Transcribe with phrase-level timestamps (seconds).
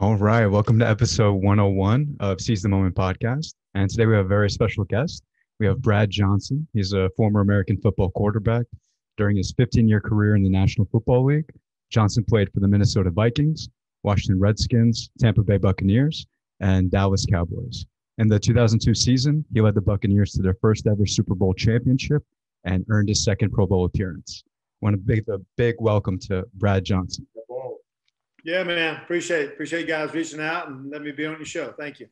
[0.00, 0.46] All right.
[0.46, 3.54] Welcome to episode 101 of Seize the Moment podcast.
[3.74, 5.24] And today we have a very special guest.
[5.60, 6.66] We have Brad Johnson.
[6.72, 8.64] He's a former American football quarterback.
[9.18, 11.50] During his 15 year career in the National Football League,
[11.90, 13.68] Johnson played for the Minnesota Vikings,
[14.02, 16.26] Washington Redskins, Tampa Bay Buccaneers,
[16.60, 17.84] and Dallas Cowboys.
[18.16, 22.24] In the 2002 season, he led the Buccaneers to their first ever Super Bowl championship
[22.64, 24.44] and earned his second Pro Bowl appearance.
[24.46, 27.26] I want to big a big welcome to Brad Johnson.
[28.44, 29.00] Yeah, man.
[29.02, 29.52] Appreciate it.
[29.54, 31.72] Appreciate you guys reaching out and let me be on your show.
[31.78, 32.06] Thank you.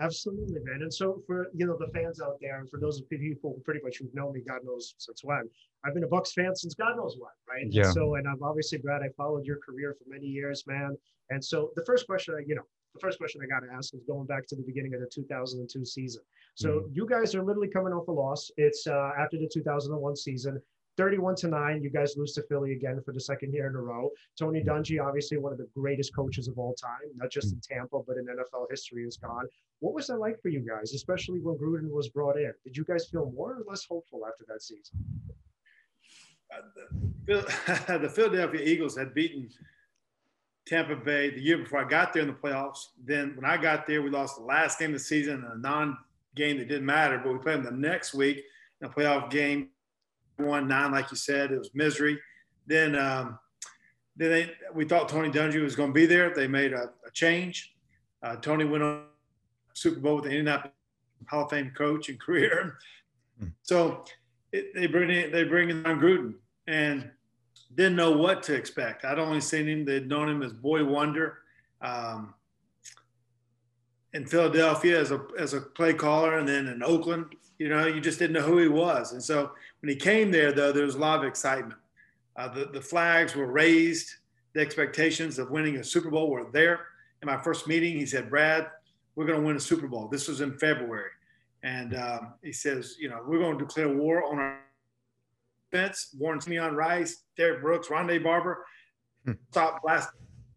[0.00, 0.82] Absolutely, man.
[0.82, 3.60] And so for you know the fans out there, and for those of people who
[3.62, 5.48] pretty much who've known me, God knows since when.
[5.84, 7.72] I've been a Bucks fan since God knows when, right?
[7.72, 7.84] Yeah.
[7.84, 10.96] And so, and I'm obviously, Brad, I followed your career for many years, man.
[11.30, 12.62] And so the first question, I, you know,
[12.94, 15.06] the first question I got to ask is going back to the beginning of the
[15.06, 16.22] 2002 season.
[16.54, 16.92] So mm-hmm.
[16.92, 18.50] you guys are literally coming off a loss.
[18.56, 20.60] It's uh, after the 2001 season.
[20.98, 23.80] 31 to 9 you guys lose to philly again for the second year in a
[23.80, 24.10] row.
[24.38, 28.00] Tony dungy obviously one of the greatest coaches of all time not just in tampa
[28.06, 29.46] but in nfl history is gone.
[29.78, 32.52] What was that like for you guys especially when gruden was brought in?
[32.64, 34.98] Did you guys feel more or less hopeful after that season?
[36.52, 39.48] Uh, the philadelphia eagles had beaten
[40.66, 42.88] Tampa Bay the year before I got there in the playoffs.
[43.02, 46.58] Then when I got there, we lost the last game of the season, a non-game
[46.58, 48.42] that didn't matter, but we played them the next week
[48.80, 49.70] in a playoff game
[50.38, 52.18] one nine, like you said, it was misery.
[52.66, 53.38] Then, um,
[54.16, 56.34] then they, we thought Tony Dungy was going to be there.
[56.34, 57.74] They made a, a change.
[58.22, 59.04] Uh, Tony went on
[59.74, 60.72] Super Bowl with the Indianapolis
[61.28, 62.78] Hall of Fame coach and career.
[63.38, 63.48] Hmm.
[63.62, 64.04] So
[64.52, 66.34] it, they bring in they bring in Gruden
[66.66, 67.10] and
[67.74, 69.04] didn't know what to expect.
[69.04, 71.38] I'd only seen him; they'd known him as Boy Wonder.
[71.80, 72.34] Um,
[74.14, 78.00] in Philadelphia as a as a play caller, and then in Oakland, you know, you
[78.00, 79.12] just didn't know who he was.
[79.12, 81.78] And so when he came there, though, there was a lot of excitement.
[82.36, 84.14] Uh, the, the flags were raised.
[84.54, 86.86] The expectations of winning a Super Bowl were there.
[87.20, 88.68] In my first meeting, he said, Brad,
[89.14, 90.08] we're going to win a Super Bowl.
[90.08, 91.10] This was in February.
[91.64, 94.60] And um, he says, you know, we're going to declare war on our
[95.70, 96.14] defense.
[96.16, 98.64] Warren Simeon Rice, Derrick Brooks, Rondé Barber.
[99.24, 99.32] Hmm.
[99.50, 100.10] Stop, blast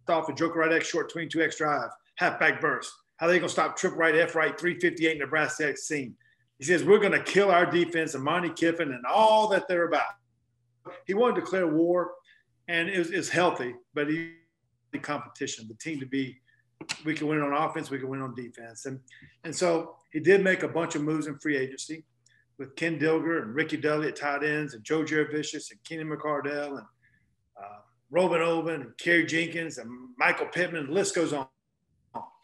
[0.07, 2.91] off a joker right X short between two X drive, halfback burst.
[3.21, 6.15] How they to stop trip right, F right, 358 Nebraska X seam?
[6.57, 10.03] He says, We're to kill our defense and Monte Kiffin and all that they're about.
[11.05, 12.11] He wanted to declare war,
[12.67, 14.33] and it was, it healthy, but he
[14.91, 16.37] the competition, the team to be,
[17.05, 18.85] we can win on offense, we can win on defense.
[18.85, 18.99] And,
[19.43, 22.03] and so he did make a bunch of moves in free agency
[22.57, 26.77] with Ken Dilger and Ricky Dudley at tight ends and Joe Jurevicius and Kenny McCardell
[26.77, 26.87] and
[27.57, 30.87] uh, Roman Oben and Kerry Jenkins and Michael Pittman.
[30.87, 31.47] The list goes on.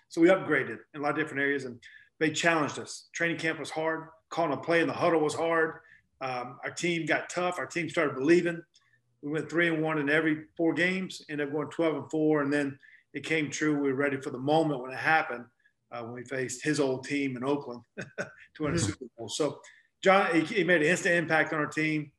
[0.09, 1.65] So we upgraded in a lot of different areas.
[1.65, 1.79] And
[2.19, 3.09] they challenged us.
[3.13, 4.07] Training camp was hard.
[4.29, 5.79] Calling a play in the huddle was hard.
[6.21, 7.59] Um, our team got tough.
[7.59, 8.61] Our team started believing.
[9.21, 12.41] We went three and one in every four games, ended up going 12 and four.
[12.41, 12.77] And then
[13.13, 13.75] it came true.
[13.75, 15.45] We were ready for the moment when it happened,
[15.91, 18.05] uh, when we faced his old team in Oakland to
[18.59, 18.85] win a mm-hmm.
[18.85, 19.29] Super Bowl.
[19.29, 19.59] So,
[20.03, 22.11] John, he, he, made an instant impact on our team,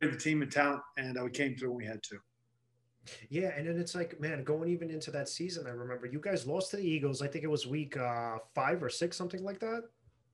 [0.00, 2.18] the team and talent, and uh, we came through when we had to.
[3.28, 6.46] Yeah, and then it's like, man, going even into that season, I remember you guys
[6.46, 7.22] lost to the Eagles.
[7.22, 9.82] I think it was week uh, five or six, something like that.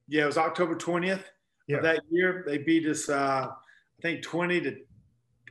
[0.09, 1.25] Yeah, it was October twentieth
[1.67, 1.79] yeah.
[1.79, 2.45] of that year.
[2.47, 4.77] They beat us, uh, I think twenty to,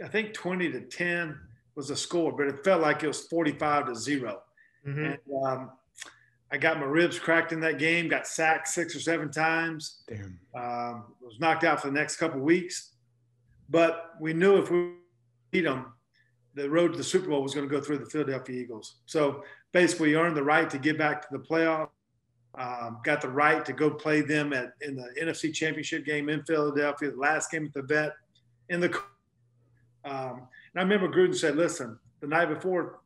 [0.04, 1.40] I think twenty to ten
[1.76, 4.42] was the score, but it felt like it was forty-five to 0
[4.88, 5.06] mm-hmm.
[5.06, 5.72] And um,
[6.52, 8.08] I got my ribs cracked in that game.
[8.08, 10.04] Got sacked six or seven times.
[10.08, 10.40] Damn.
[10.56, 12.96] Um, was knocked out for the next couple weeks,
[13.70, 14.94] but we knew if we
[15.52, 15.94] beat them
[16.62, 18.96] the road to the Super Bowl was going to go through the Philadelphia Eagles.
[19.06, 21.90] So basically, earned the right to get back to the playoff.
[22.58, 26.44] Um, got the right to go play them at in the NFC Championship game in
[26.44, 28.14] Philadelphia, the last game at the Vet.
[28.70, 28.94] In the
[30.04, 33.00] um, and I remember Gruden said, "Listen, the night before,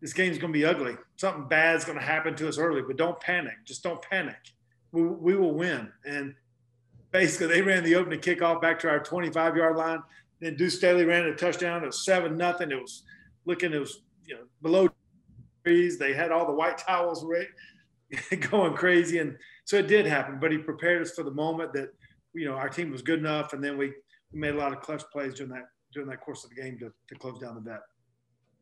[0.00, 0.96] this game's going to be ugly.
[1.16, 3.54] Something bad's going to happen to us early, but don't panic.
[3.64, 4.36] Just don't panic.
[4.90, 6.34] We, we will win." And
[7.12, 10.02] basically, they ran the opening kickoff back to our 25 yard line.
[10.42, 11.84] Then Deuce Staley ran a touchdown.
[11.84, 12.72] It was seven nothing.
[12.72, 13.04] It was
[13.46, 13.72] looking.
[13.72, 14.88] It was you know below
[15.64, 15.98] trees.
[15.98, 17.24] They had all the white towels
[18.50, 20.38] going crazy, and so it did happen.
[20.40, 21.90] But he prepared us for the moment that
[22.34, 23.92] you know our team was good enough, and then we,
[24.32, 26.76] we made a lot of clutch plays during that during that course of the game
[26.80, 27.80] to, to close down the Vet.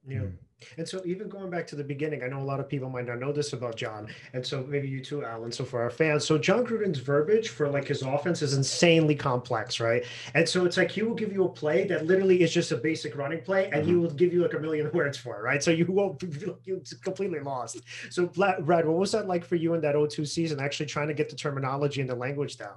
[0.07, 0.19] Yeah.
[0.19, 0.37] Mm-hmm.
[0.77, 3.07] And so even going back to the beginning, I know a lot of people might
[3.07, 4.09] not know this about John.
[4.33, 5.53] And so maybe you too, Alan.
[5.53, 9.81] So for our fans, so John Gruden's verbiage for like his offense is insanely complex,
[9.81, 10.05] right?
[10.35, 12.77] And so it's like he will give you a play that literally is just a
[12.77, 14.03] basic running play and he mm-hmm.
[14.03, 15.63] will give you like a million words for it, right?
[15.63, 16.23] So you won't
[16.65, 17.81] you're completely lost.
[18.11, 21.15] So Brad, what was that like for you in that 02 season, actually trying to
[21.15, 22.75] get the terminology and the language down?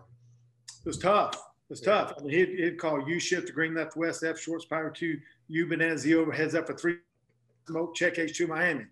[0.86, 1.36] It was tough.
[1.36, 1.94] It was yeah.
[1.94, 2.14] tough.
[2.20, 5.18] I mean, he'd, he'd call U shift to green left west F short power two
[5.48, 6.98] U bananas Z over heads up for three
[7.68, 8.86] smoke check H2 Miami.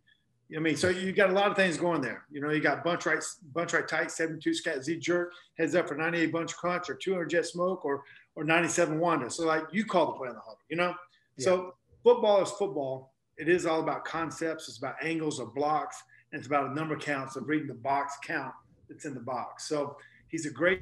[0.55, 2.25] I mean, so you got a lot of things going there.
[2.29, 3.23] You know, you got bunch right,
[3.53, 7.29] bunch right tight, 72 scat Z jerk, heads up for 98 bunch crunch or 200
[7.29, 8.03] jet smoke or
[8.35, 9.29] or 97 Wanda.
[9.29, 10.93] So like you call the play on the huddle, you know?
[11.37, 11.45] Yeah.
[11.45, 13.13] So football is football.
[13.37, 14.67] It is all about concepts.
[14.67, 16.01] It's about angles of blocks.
[16.31, 18.53] And it's about a number counts of reading the box count
[18.87, 19.67] that's in the box.
[19.67, 19.97] So
[20.29, 20.81] he's a great,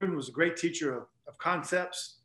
[0.00, 2.18] was a great teacher of, of concepts,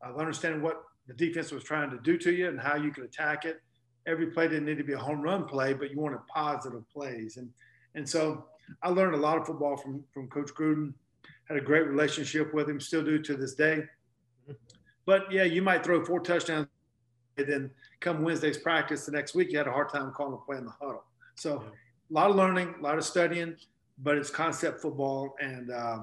[0.00, 3.04] of understanding what the defense was trying to do to you and how you could
[3.04, 3.60] attack it.
[4.06, 7.36] Every play didn't need to be a home run play, but you wanted positive plays.
[7.36, 7.50] And,
[7.94, 8.44] and so
[8.82, 10.92] I learned a lot of football from, from Coach Gruden,
[11.48, 13.84] had a great relationship with him, still do to this day.
[15.06, 16.68] But yeah, you might throw four touchdowns,
[17.36, 17.70] and then
[18.00, 20.64] come Wednesday's practice the next week, you had a hard time calling a play in
[20.64, 21.04] the huddle.
[21.34, 21.64] So
[22.10, 23.56] a lot of learning, a lot of studying,
[23.98, 25.98] but it's concept football, and uh,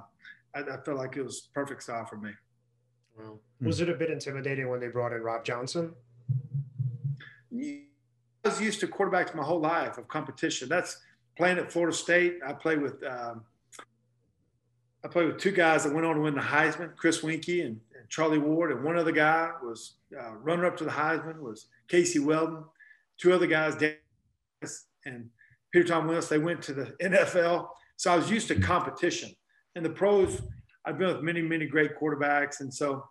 [0.56, 2.32] I, I felt like it was perfect style for me.
[3.18, 3.40] Wow.
[3.62, 5.94] Was it a bit intimidating when they brought in Rob Johnson?
[7.54, 7.84] I
[8.44, 10.68] was used to quarterbacks my whole life of competition.
[10.70, 11.00] That's
[11.38, 12.40] playing at Florida State.
[12.46, 13.44] I played with um,
[15.04, 17.80] I played with two guys that went on to win the Heisman, Chris Weinke and,
[17.98, 21.68] and Charlie Ward, and one other guy was uh, runner up to the Heisman was
[21.88, 22.64] Casey Weldon.
[23.18, 25.30] Two other guys, Dennis and
[25.72, 27.70] Peter Tom Willis, they went to the NFL.
[27.98, 29.32] So I was used to competition.
[29.76, 30.42] And the pros,
[30.86, 32.60] I've been with many, many great quarterbacks.
[32.60, 33.04] And so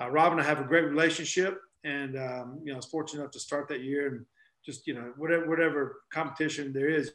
[0.00, 1.58] uh, Rob and I have a great relationship.
[1.84, 4.26] And, um, you know, I was fortunate enough to start that year and
[4.64, 7.12] just, you know, whatever, whatever competition there is,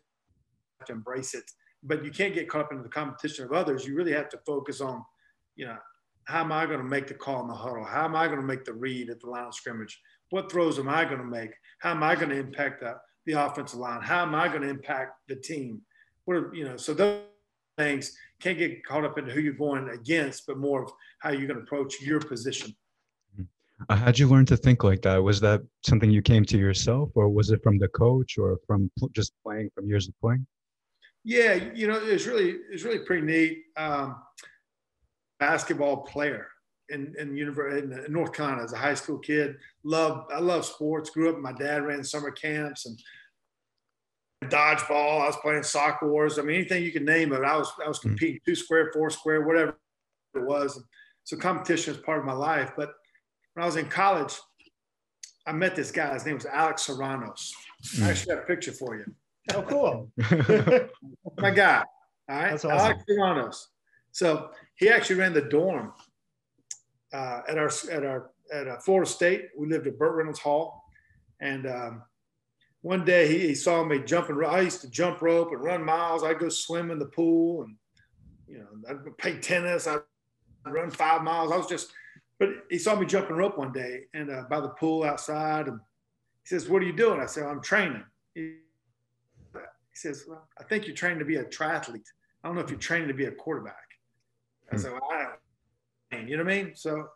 [0.86, 1.50] to embrace it
[1.84, 3.86] but you can't get caught up into the competition of others.
[3.86, 5.04] You really have to focus on,
[5.56, 5.78] you know,
[6.26, 7.86] how am I going to make the call in the huddle?
[7.86, 10.02] How am I going to make the read at the line of scrimmage?
[10.30, 11.52] What throws am I going to make?
[11.80, 14.02] How am I going to impact the, the offensive line?
[14.02, 15.82] How am I going to impact the team?
[16.26, 17.22] What are, you know, so those
[17.78, 18.12] things
[18.42, 21.60] can't get caught up into who you're going against, but more of how you're going
[21.60, 22.76] to approach your position.
[23.90, 25.22] Uh, how'd you learn to think like that?
[25.22, 28.90] Was that something you came to yourself, or was it from the coach, or from
[29.14, 30.46] just playing from years of playing?
[31.24, 33.64] Yeah, you know, it's really it's really pretty neat.
[33.76, 34.16] Um,
[35.40, 36.48] basketball player
[36.90, 39.58] in in, in North Carolina as a high school kid.
[39.84, 41.10] Love I love sports.
[41.10, 41.38] Grew up.
[41.38, 43.00] My dad ran summer camps and
[44.46, 45.22] dodgeball.
[45.22, 46.40] I was playing soccer wars.
[46.40, 47.44] I mean, anything you can name it.
[47.44, 48.10] I was I was hmm.
[48.10, 49.78] competing two square, four square, whatever
[50.34, 50.82] it was.
[51.26, 52.72] So competition is part of my life.
[52.78, 52.94] But
[53.58, 54.36] when I was in college,
[55.48, 56.14] I met this guy.
[56.14, 57.56] His name was Alex Serranos.
[57.96, 58.04] Mm.
[58.04, 59.06] I actually have a picture for you.
[59.56, 60.12] Oh, cool.
[61.40, 61.84] My guy.
[62.30, 62.52] All right.
[62.52, 62.78] That's awesome.
[62.78, 63.70] Alex Serranos.
[64.12, 65.92] So he actually ran the dorm
[67.12, 69.46] uh, at our at our at uh, Florida State.
[69.58, 70.84] We lived at Burt Reynolds Hall,
[71.42, 72.04] and um,
[72.82, 74.40] one day he, he, saw me jumping.
[74.46, 76.24] I used to jump rope and run miles.
[76.24, 77.76] I'd go swim in the pool, and
[78.48, 79.88] you know, I'd play tennis.
[79.88, 80.02] I'd
[80.68, 81.52] run five miles.
[81.52, 81.92] I was just,
[82.40, 85.80] but he saw me jumping rope one day and uh, by the pool outside, and
[86.44, 88.04] he says, "What are you doing?" I said, "I'm training."
[88.36, 88.58] He,
[89.98, 92.06] he says, Well, I think you're training to be a triathlete.
[92.44, 93.76] I don't know if you're training to be a quarterback.
[94.72, 94.82] I hmm.
[94.82, 95.26] said, Well, I
[96.12, 96.76] don't, you know what I mean?
[96.76, 97.08] So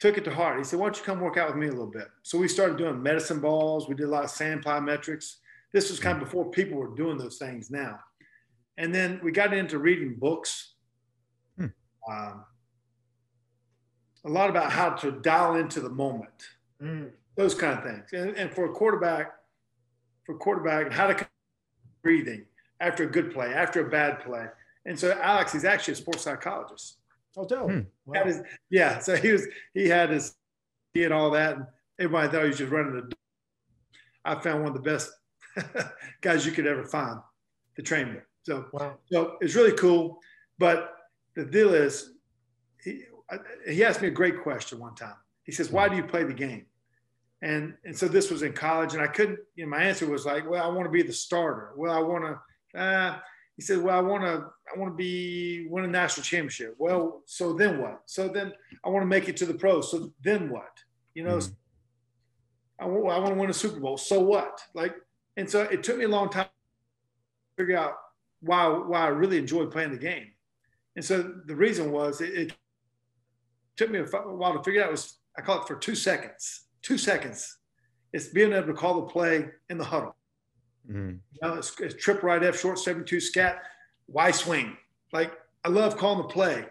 [0.00, 0.58] took it to heart.
[0.58, 2.08] He said, Why don't you come work out with me a little bit?
[2.22, 3.88] So we started doing medicine balls.
[3.88, 5.36] We did a lot of sand plyometrics.
[5.72, 8.00] This was kind of before people were doing those things now.
[8.78, 10.74] And then we got into reading books.
[11.56, 11.66] Hmm.
[12.10, 12.44] Um,
[14.24, 16.48] a lot about how to dial into the moment,
[16.80, 17.10] mm.
[17.36, 18.12] those kind of things.
[18.12, 19.32] And, and, for a quarterback,
[20.24, 21.28] for quarterback, how to
[22.02, 22.44] breathing
[22.80, 24.46] after a good play, after a bad play.
[24.86, 26.98] And so Alex, he's actually a sports psychologist.
[27.36, 27.70] Oh, dope.
[27.70, 27.80] Hmm.
[28.04, 28.24] Wow.
[28.24, 28.98] His, yeah.
[28.98, 30.34] So he was, he had his,
[30.92, 31.56] he had all that.
[31.56, 31.66] And
[31.98, 33.08] everybody thought he was just running a,
[34.24, 35.10] I found one of the best
[36.20, 37.18] guys you could ever find
[37.76, 38.18] to train me.
[38.44, 38.98] So, wow.
[39.10, 40.18] so it's really cool.
[40.58, 40.94] But
[41.34, 42.12] the deal is,
[43.66, 45.16] he, asked me a great question one time.
[45.44, 46.66] He says, Why do you play the game?
[47.42, 50.24] And, and so this was in college, and I couldn't, you know, my answer was
[50.24, 51.72] like, well, I want to be the starter.
[51.76, 53.18] Well, I want to, uh,
[53.56, 56.76] he said, well, I want to, I want to be, win a national championship.
[56.78, 58.02] Well, so then what?
[58.06, 58.52] So then
[58.84, 59.90] I want to make it to the pros.
[59.90, 60.70] So then what?
[61.14, 62.84] You know, mm-hmm.
[62.84, 63.96] I, want, I want to win a Super Bowl.
[63.96, 64.60] So what?
[64.72, 64.94] Like,
[65.36, 67.94] and so it took me a long time to figure out
[68.40, 70.28] why, why I really enjoyed playing the game.
[70.94, 72.52] And so the reason was it, it
[73.82, 76.98] took me a while to figure out was I call it for two seconds two
[76.98, 77.56] seconds.
[78.12, 80.16] It's being able to call the play in the huddle.
[80.88, 81.10] Mm-hmm.
[81.32, 83.62] You know, it's, it's, trip right F short 72 scat,
[84.08, 84.76] Y swing.
[85.12, 85.32] Like
[85.64, 86.66] I love calling the play.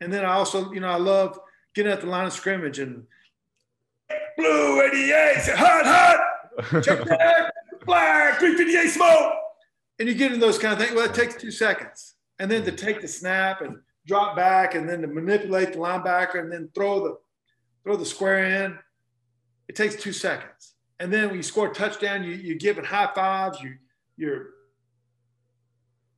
[0.00, 1.38] And then I also, you know, I love
[1.74, 3.04] getting at the line of scrimmage and
[4.36, 7.52] blue 88, hot, hot, check back,
[7.86, 9.32] black, 358 smoke.
[9.98, 10.94] And you get in those kind of things.
[10.94, 12.14] Well, it takes two seconds.
[12.40, 16.40] And then to take the snap and drop back and then to manipulate the linebacker
[16.40, 17.16] and then throw the
[17.84, 18.78] throw the square in
[19.68, 20.74] it takes two seconds.
[21.00, 23.76] And then when you score a touchdown, you, you give it high fives, you,
[24.16, 24.50] you're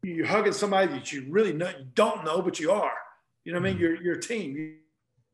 [0.03, 2.93] you're hugging somebody that you really know, you don't know, but you are.
[3.45, 3.75] You know what I mean?
[3.75, 3.83] Mm-hmm.
[3.83, 4.57] You're you're team.
[4.57, 4.75] You,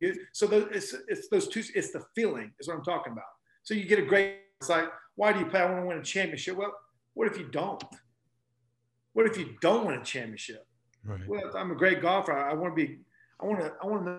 [0.01, 1.63] you, so the, it's it's those two.
[1.75, 3.25] It's the feeling is what I'm talking about.
[3.63, 4.37] So you get a great.
[4.61, 5.61] It's like, why do you play?
[5.61, 6.57] I want to win a championship.
[6.57, 6.75] Well,
[7.15, 7.83] what if you don't?
[9.15, 10.67] What if you don't win a championship?
[11.05, 11.21] Right.
[11.27, 12.33] Well, I'm a great golfer.
[12.33, 12.99] I, I want to be.
[13.41, 13.73] I want to.
[13.83, 14.19] I want to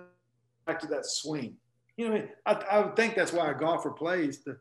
[0.66, 1.56] back to that swing.
[1.98, 2.20] You know, I,
[2.54, 2.64] mean?
[2.72, 4.58] I, would think that's why a golfer plays the,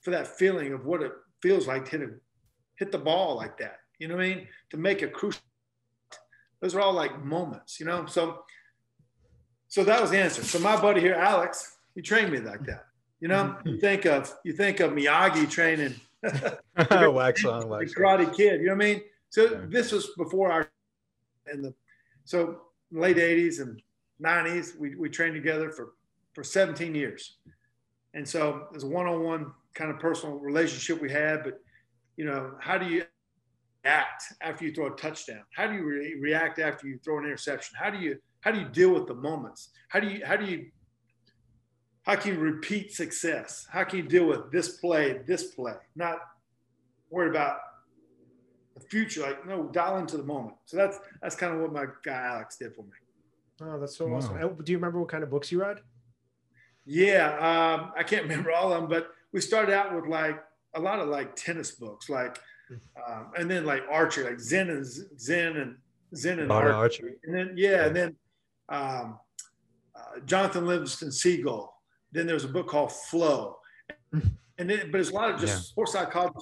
[0.00, 1.12] for that feeling of what it
[1.42, 2.12] feels like to hit a,
[2.76, 3.80] hit the ball like that.
[3.98, 4.48] You know what I mean?
[4.70, 5.42] To make a crucial.
[6.60, 7.80] Those are all like moments.
[7.80, 8.42] You know, so.
[9.68, 10.42] So that was the answer.
[10.42, 12.86] So my buddy here, Alex, he trained me like that.
[13.20, 15.94] You know, you think of you think of Miyagi training.
[17.12, 18.60] wax on, wax Karate Kid.
[18.60, 19.02] You know what I mean?
[19.28, 20.70] So this was before our
[21.52, 21.74] in the
[22.24, 23.80] so late 80s and
[24.22, 24.78] 90s.
[24.78, 25.94] We, we trained together for
[26.32, 27.38] for 17 years,
[28.14, 31.42] and so it's a one-on-one kind of personal relationship we had.
[31.42, 31.60] But
[32.16, 33.04] you know, how do you
[33.84, 35.42] act after you throw a touchdown?
[35.56, 37.76] How do you re- react after you throw an interception?
[37.80, 39.70] How do you how do you deal with the moments?
[39.88, 40.66] How do you how do you
[42.02, 43.66] how can you repeat success?
[43.70, 45.74] How can you deal with this play, this play?
[45.94, 46.18] Not
[47.10, 47.58] worried about
[48.80, 49.22] the future.
[49.22, 50.54] Like, no, dial into the moment.
[50.66, 52.90] So that's that's kind of what my guy Alex did for me.
[53.62, 54.16] Oh, that's so wow.
[54.16, 54.36] awesome.
[54.64, 55.78] Do you remember what kind of books you read?
[56.86, 60.42] Yeah, um, I can't remember all of them, but we started out with like
[60.74, 62.38] a lot of like tennis books, like,
[63.06, 64.86] um, and then like archery, like Zen and
[65.18, 65.76] Zen and
[66.14, 66.72] Zen and archery.
[66.72, 67.14] archery.
[67.24, 68.16] and then yeah, yeah, and then
[68.68, 69.18] um,
[69.94, 71.74] uh, Jonathan Livingston Seagull.
[72.12, 73.58] Then there's a book called Flow,
[74.12, 75.60] and then but it's a lot of just yeah.
[75.60, 76.36] sports psychology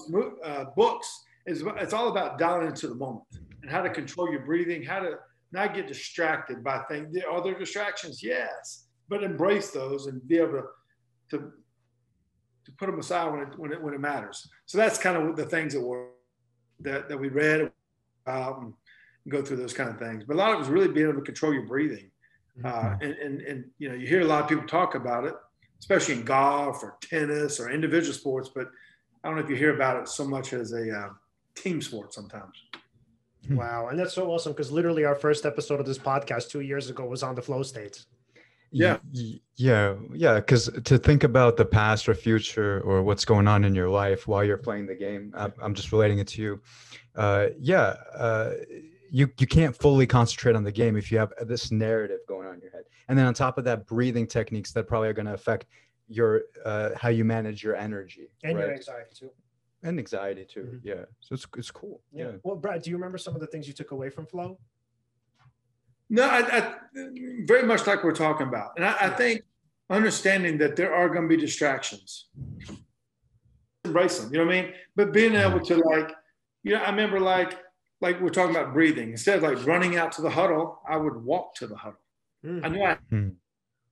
[0.45, 1.25] uh, books.
[1.49, 3.25] It's, it's all about dialing into the moment
[3.63, 5.13] and how to control your breathing, how to
[5.51, 7.17] not get distracted by things.
[7.31, 8.23] Are there distractions?
[8.23, 10.65] Yes, but embrace those and be able to
[11.31, 11.53] to,
[12.65, 14.49] to put them aside when it, when it when it matters.
[14.67, 16.09] So that's kind of the things that were
[16.81, 17.71] that that we read
[18.27, 18.75] about and
[19.29, 20.25] go through those kind of things.
[20.27, 22.11] But a lot of it was really being able to control your breathing.
[22.65, 23.05] Uh, mm-hmm.
[23.05, 25.35] and, and, and, you know, you hear a lot of people talk about it,
[25.79, 28.69] especially in golf or tennis or individual sports, but
[29.23, 31.09] I don't know if you hear about it so much as a uh,
[31.63, 32.63] team sport sometimes.
[33.47, 33.57] Hmm.
[33.57, 33.89] Wow.
[33.89, 37.05] And that's so awesome because literally our first episode of this podcast two years ago
[37.07, 38.07] was on the flow states.
[38.71, 38.99] Yeah.
[39.57, 39.95] Yeah.
[40.13, 40.35] Yeah.
[40.37, 44.29] Because to think about the past or future or what's going on in your life
[44.29, 46.61] while you're playing the game, I'm just relating it to you.
[47.17, 47.97] Uh, yeah.
[48.15, 48.53] Uh,
[49.11, 52.55] you, you can't fully concentrate on the game if you have this narrative going on
[52.55, 52.83] in your head.
[53.09, 55.65] And then on top of that, breathing techniques that probably are going to affect
[56.09, 58.67] your uh, how you manage your energy and right?
[58.67, 59.31] your anxiety too
[59.83, 60.61] and anxiety too.
[60.61, 60.89] Mm-hmm.
[60.89, 61.05] Yeah.
[61.21, 62.01] So it's it's cool.
[62.13, 62.25] Yeah.
[62.25, 62.31] yeah.
[62.43, 64.59] Well, Brad, do you remember some of the things you took away from flow?
[66.11, 66.75] No, I, I
[67.45, 69.43] very much like we're talking about, and I, I think
[69.91, 72.29] understanding that there are going to be distractions,
[73.85, 74.33] embrace them.
[74.33, 74.73] You know what I mean?
[74.97, 76.11] But being able to like,
[76.63, 77.59] you know, I remember like
[78.01, 79.11] like we're talking about breathing.
[79.11, 82.01] Instead of like running out to the huddle, I would walk to the huddle.
[82.45, 82.65] Mm.
[82.65, 83.35] I knew I mm.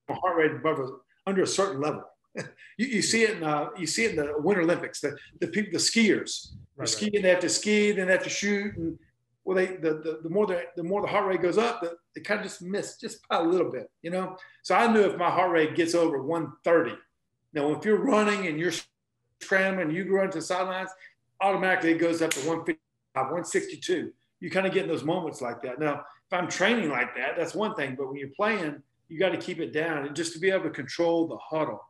[0.08, 0.88] heart rate above a,
[1.26, 2.04] under a certain level.
[2.76, 5.00] you, you, see it in uh, you see it in the Winter Olympics.
[5.00, 7.22] The the people, the skiers, right, ski right.
[7.22, 8.98] they have to ski, then they have to shoot, and
[9.44, 11.96] well, they the, the, the more the, the more the heart rate goes up, the,
[12.14, 14.36] they kind of just miss just by a little bit, you know.
[14.62, 16.96] So I knew if my heart rate gets over 130,
[17.52, 18.72] now if you're running and you're
[19.40, 20.90] scrambling, you go into the sidelines,
[21.40, 22.78] automatically it goes up to 155,
[23.14, 24.12] 162.
[24.40, 25.78] You kind of get in those moments like that.
[25.78, 29.30] Now, if I'm training like that, that's one thing, but when you're playing, you got
[29.30, 31.80] to keep it down and just to be able to control the huddle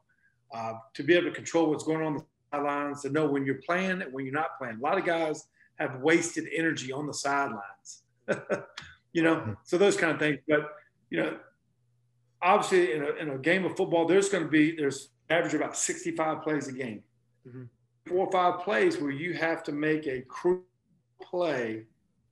[0.54, 3.56] uh, to be able to control what's going on the sidelines, to know when you're
[3.56, 4.76] playing and when you're not playing.
[4.76, 8.02] A lot of guys have wasted energy on the sidelines,
[9.12, 10.38] you know, so those kind of things.
[10.48, 10.70] But,
[11.10, 11.38] you know,
[12.42, 15.76] obviously in a, in a game of football, there's going to be, there's average about
[15.76, 17.02] 65 plays a game.
[17.46, 17.64] Mm-hmm.
[18.06, 20.62] Four or five plays where you have to make a crucial
[21.20, 21.84] play,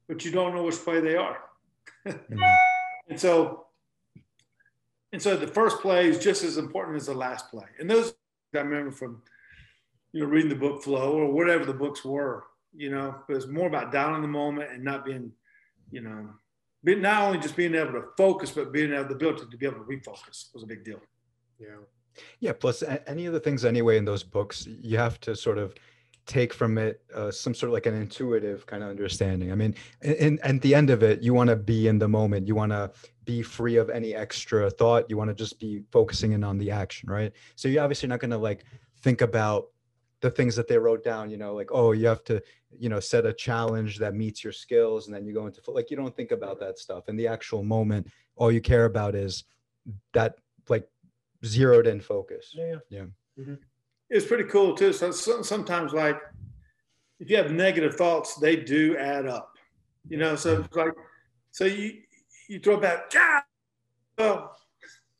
[0.06, 1.38] but you don't know which play they are.
[2.06, 2.42] mm-hmm.
[3.08, 3.63] And so
[5.14, 7.66] and so the first play is just as important as the last play.
[7.78, 8.14] And those
[8.52, 9.22] I remember from,
[10.12, 12.42] you know, reading the book Flow or whatever the books were,
[12.74, 15.30] you know, but it's more about down in the moment and not being,
[15.92, 16.30] you know,
[16.82, 19.66] being, not only just being able to focus, but being able the ability to be
[19.66, 21.00] able to refocus was a big deal.
[21.60, 21.76] Yeah.
[22.40, 22.52] Yeah.
[22.52, 25.74] Plus, any of the things anyway in those books, you have to sort of
[26.26, 29.52] take from it uh, some sort of like an intuitive kind of understanding.
[29.52, 32.48] I mean, and at the end of it, you want to be in the moment.
[32.48, 32.90] You want to
[33.24, 35.06] be free of any extra thought.
[35.08, 37.32] You want to just be focusing in on the action, right?
[37.56, 38.64] So you're obviously not going to like
[39.02, 39.66] think about
[40.20, 41.30] the things that they wrote down.
[41.30, 42.42] You know, like oh, you have to
[42.78, 45.90] you know set a challenge that meets your skills, and then you go into like
[45.90, 47.08] you don't think about that stuff.
[47.08, 49.44] In the actual moment, all you care about is
[50.14, 50.36] that
[50.70, 50.88] like
[51.44, 52.52] zeroed in focus.
[52.54, 52.76] Yeah.
[52.88, 53.04] Yeah.
[53.38, 53.54] Mm-hmm
[54.10, 54.92] it's pretty cool too.
[54.92, 56.20] So, so sometimes like
[57.20, 59.50] if you have negative thoughts, they do add up.
[60.08, 60.92] You know, so it's like,
[61.50, 61.94] so you
[62.48, 63.42] you throw back, God,
[64.18, 64.56] well,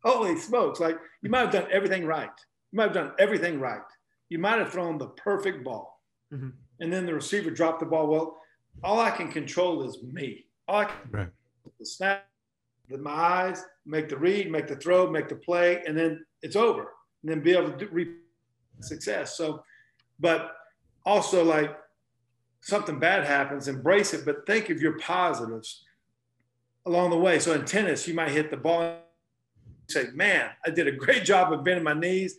[0.04, 0.80] holy smokes!
[0.80, 2.28] Like you might have done everything right.
[2.72, 3.80] You might have done everything right.
[4.28, 6.50] You might have thrown the perfect ball, mm-hmm.
[6.80, 8.08] and then the receiver dropped the ball.
[8.08, 8.36] Well,
[8.82, 10.44] all I can control is me.
[10.68, 11.28] All I can right.
[11.78, 12.26] the snap,
[12.90, 16.56] with my eyes, make the read, make the throw, make the play, and then it's
[16.56, 16.92] over.
[17.22, 17.86] And then be able to
[18.80, 19.36] success.
[19.36, 19.62] So,
[20.20, 20.52] but
[21.04, 21.76] also like
[22.60, 25.84] something bad happens, embrace it, but think of your positives
[26.86, 27.38] along the way.
[27.38, 28.98] So in tennis, you might hit the ball
[29.88, 32.36] say, man, I did a great job of bending my knees,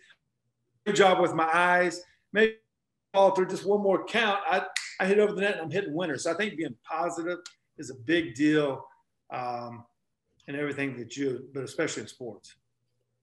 [0.85, 2.01] good job with my eyes.
[2.33, 2.55] Maybe
[3.13, 4.39] fall through just one more count.
[4.47, 4.63] I,
[4.99, 6.23] I hit over the net and I'm hitting winners.
[6.23, 7.39] So I think being positive
[7.77, 8.85] is a big deal
[9.31, 9.85] um,
[10.47, 12.55] in everything that you, but especially in sports.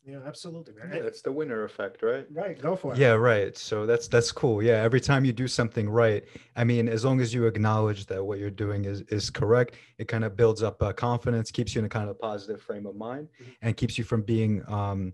[0.05, 0.91] Yeah, absolutely, man.
[0.93, 2.27] Yeah, it's the winner effect, right?
[2.33, 2.99] Right, go for it.
[2.99, 3.57] Yeah, right.
[3.57, 4.61] So that's that's cool.
[4.61, 6.25] Yeah, every time you do something right,
[6.57, 10.09] I mean, as long as you acknowledge that what you're doing is is correct, it
[10.09, 12.97] kind of builds up uh, confidence, keeps you in a kind of positive frame of
[12.97, 13.53] mind, mm-hmm.
[13.63, 15.13] and keeps you from being um,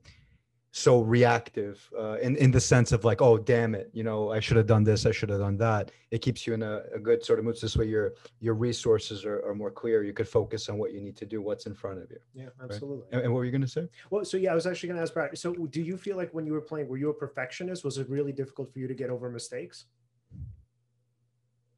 [0.78, 4.38] so reactive uh, in in the sense of like, oh damn it, you know, I
[4.38, 5.90] should have done this, I should have done that.
[6.12, 7.58] It keeps you in a, a good sort of mood.
[7.58, 10.04] So this way, your your resources are, are more clear.
[10.04, 12.18] You could focus on what you need to do, what's in front of you.
[12.32, 12.98] Yeah, absolutely.
[12.98, 13.12] Right?
[13.12, 13.88] And, and, what were you going to say?
[14.10, 15.36] Well, so yeah, I was actually going to ask Brad.
[15.36, 17.84] So, do you feel like when you were playing, were you a perfectionist?
[17.84, 19.86] Was it really difficult for you to get over mistakes?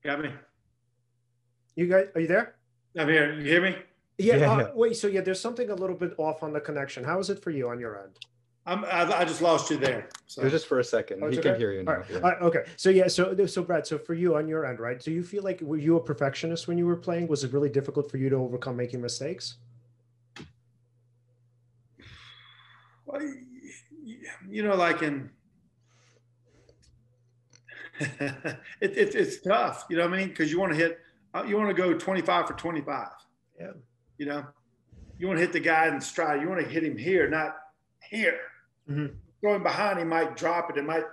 [0.05, 0.31] Got me.
[1.75, 2.57] You guys, are you there?
[2.99, 3.33] I'm here.
[3.35, 3.77] You hear me?
[4.19, 4.37] Yeah.
[4.37, 4.69] yeah, uh, yeah.
[4.75, 4.97] Wait.
[4.97, 7.03] So yeah, there's something a little bit off on the connection.
[7.05, 8.19] How is it for you on your end?
[8.67, 10.09] I'm, I, I just lost you there.
[10.27, 10.49] So.
[10.49, 11.23] Just for a second.
[11.23, 11.93] Oh, he can hear you now.
[11.93, 12.07] All right.
[12.11, 12.17] Yeah.
[12.17, 12.43] All right.
[12.43, 12.65] Okay.
[12.77, 13.09] So yeah.
[13.09, 13.87] So so Brad.
[13.87, 15.01] So for you on your end, right?
[15.01, 17.27] Do you feel like were you a perfectionist when you were playing?
[17.27, 19.57] Was it really difficult for you to overcome making mistakes?
[23.07, 23.23] Well,
[24.49, 25.31] you know, like in
[28.01, 29.87] it, it, it's tough.
[29.91, 30.29] You know what I mean?
[30.29, 31.01] Because you want to hit,
[31.35, 33.09] uh, you want to go 25 for 25.
[33.59, 33.67] Yeah.
[34.17, 34.47] You know,
[35.19, 36.41] you want to hit the guy in stride.
[36.41, 37.57] You want to hit him here, not
[38.09, 38.41] here.
[38.91, 39.07] Mm-hmm.
[39.43, 40.77] Going behind, he might drop it.
[40.77, 41.05] It might,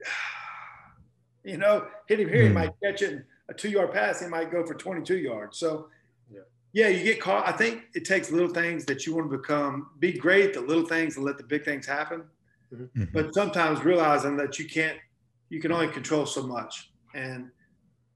[1.44, 2.44] you know, hit him here.
[2.44, 2.48] Mm-hmm.
[2.48, 3.24] He might catch it.
[3.48, 5.58] A two yard pass, he might go for 22 yards.
[5.58, 5.88] So,
[6.32, 6.40] yeah.
[6.72, 7.46] yeah, you get caught.
[7.46, 10.86] I think it takes little things that you want to become, be great, the little
[10.86, 12.24] things, and let the big things happen.
[12.72, 13.02] Mm-hmm.
[13.02, 13.12] mm-hmm.
[13.12, 14.96] But sometimes realizing that you can't,
[15.50, 16.90] you can only control so much.
[17.14, 17.50] And,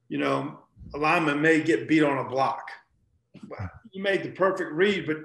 [0.08, 0.60] you know,
[0.94, 2.70] a lineman may get beat on a block.
[3.92, 5.18] You made the perfect read, but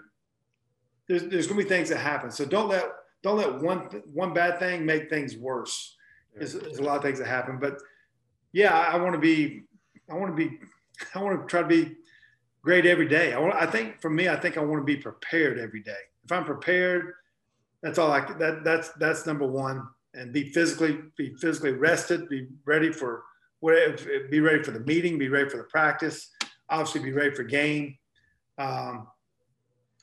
[1.07, 2.29] there's, there's going to be things that happen.
[2.29, 2.85] So don't let
[3.23, 3.79] don't let one
[4.13, 5.95] one bad thing make things worse.
[6.35, 7.77] There's, there's a lot of things that happen, but
[8.51, 9.63] yeah, I, I want to be
[10.09, 10.59] I want to be
[11.15, 11.95] I want to try to be
[12.61, 13.33] great every day.
[13.33, 15.91] I want I think for me, I think I want to be prepared every day.
[16.23, 17.13] If I'm prepared,
[17.81, 19.87] that's all I that that's that's number one.
[20.15, 23.23] And be physically be physically rested, be ready for
[23.61, 23.97] whatever,
[24.29, 26.29] be ready for the meeting, be ready for the practice,
[26.69, 27.97] obviously be ready for game.
[28.57, 29.07] Um,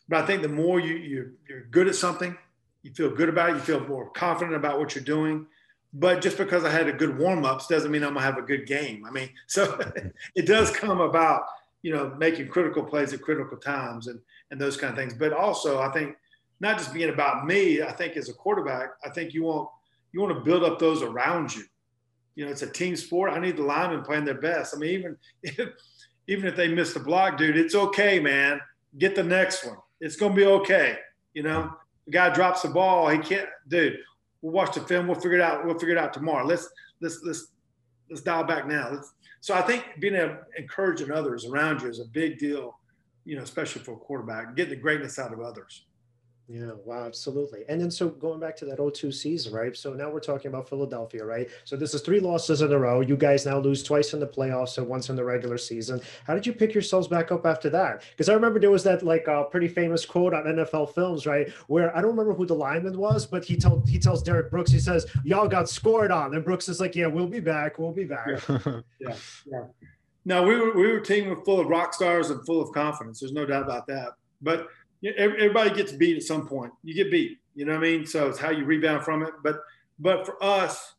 [0.08, 2.36] but I think the more you, you you're good at something,
[2.82, 5.46] you feel good about it, you feel more confident about what you're doing.
[5.92, 8.42] But just because I had a good warm ups doesn't mean I'm gonna have a
[8.42, 9.04] good game.
[9.06, 9.78] I mean, so
[10.34, 11.44] it does come about,
[11.82, 15.14] you know, making critical plays at critical times and and those kind of things.
[15.14, 16.16] But also, I think
[16.60, 17.82] not just being about me.
[17.82, 19.68] I think as a quarterback, I think you want
[20.12, 21.64] you want to build up those around you.
[22.36, 23.32] You know, it's a team sport.
[23.32, 24.74] I need the linemen playing their best.
[24.74, 25.68] I mean, even if,
[26.28, 28.60] even if they miss the block, dude, it's okay, man.
[28.98, 30.98] Get the next one it's going to be okay.
[31.34, 31.72] You know,
[32.10, 33.98] the guy drops the ball, he can't, dude.
[34.42, 35.06] We'll watch the film.
[35.06, 35.64] We'll figure it out.
[35.64, 36.44] We'll figure it out tomorrow.
[36.44, 36.68] Let's
[37.00, 37.52] let's let's
[38.08, 38.90] let's dial back now.
[38.90, 40.16] Let's, so I think being
[40.58, 42.78] encouraging others around you is a big deal,
[43.24, 44.56] you know, especially for a quarterback.
[44.56, 45.84] Get the greatness out of others.
[46.52, 47.60] Yeah, wow, absolutely.
[47.68, 49.76] And then so going back to that 02 season, right?
[49.76, 51.48] So now we're talking about Philadelphia, right?
[51.62, 53.02] So this is three losses in a row.
[53.02, 56.00] You guys now lose twice in the playoffs and once in the regular season.
[56.26, 58.02] How did you pick yourselves back up after that?
[58.10, 61.48] Because I remember there was that like uh, pretty famous quote on NFL films, right?
[61.68, 64.72] Where I don't remember who the lineman was, but he told he tells Derrick Brooks,
[64.72, 66.34] he says, Y'all got scored on.
[66.34, 67.78] And Brooks is like, Yeah, we'll be back.
[67.78, 68.26] We'll be back.
[68.26, 68.58] Yeah.
[68.98, 69.14] yeah.
[69.46, 69.64] yeah.
[70.24, 73.20] No, we were we were a team full of rock stars and full of confidence.
[73.20, 74.14] There's no doubt about that.
[74.42, 74.68] But
[75.02, 76.72] everybody gets beat at some point.
[76.82, 78.06] You get beat, you know what I mean?
[78.06, 79.32] So it's how you rebound from it.
[79.42, 79.60] But
[79.98, 80.94] but for us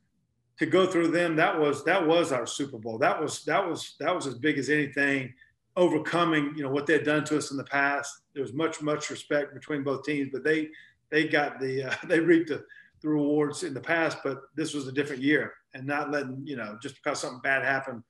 [0.59, 2.97] to go through them, that was that was our Super Bowl.
[2.97, 5.33] That was that was that was as big as anything.
[5.77, 8.23] Overcoming, you know, what they had done to us in the past.
[8.33, 10.69] There was much much respect between both teams, but they
[11.09, 12.63] they got the uh, they reaped the,
[13.01, 14.17] the rewards in the past.
[14.23, 17.63] But this was a different year, and not letting you know just because something bad
[17.63, 18.03] happened,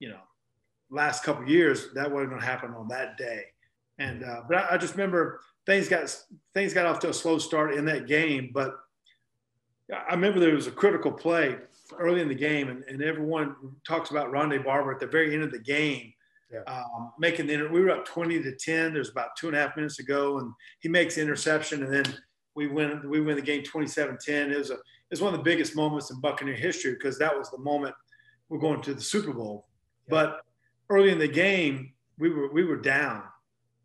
[0.00, 0.20] you know,
[0.90, 3.44] last couple years that wasn't going to happen on that day
[3.98, 6.14] and uh, but I, I, just remember things got
[6.54, 8.50] things got off to a slow start in that game.
[8.52, 8.76] But
[9.92, 11.56] I remember there was a critical play
[11.98, 13.56] early in the game, and, and everyone
[13.86, 16.12] talks about Rondé Barber at the very end of the game.
[16.52, 16.60] Yeah.
[16.66, 18.94] Um, making the inter- we were up 20 to 10.
[18.94, 21.92] There's about two and a half minutes to go, and he makes the interception, and
[21.92, 22.14] then
[22.54, 23.02] we win.
[23.08, 24.50] We win the game 27-10.
[24.50, 27.36] It was a it was one of the biggest moments in Buccaneer history because that
[27.36, 27.94] was the moment
[28.50, 29.66] we're going to the Super Bowl.
[30.06, 30.10] Yeah.
[30.10, 30.40] But
[30.90, 33.22] early in the game, we were we were down,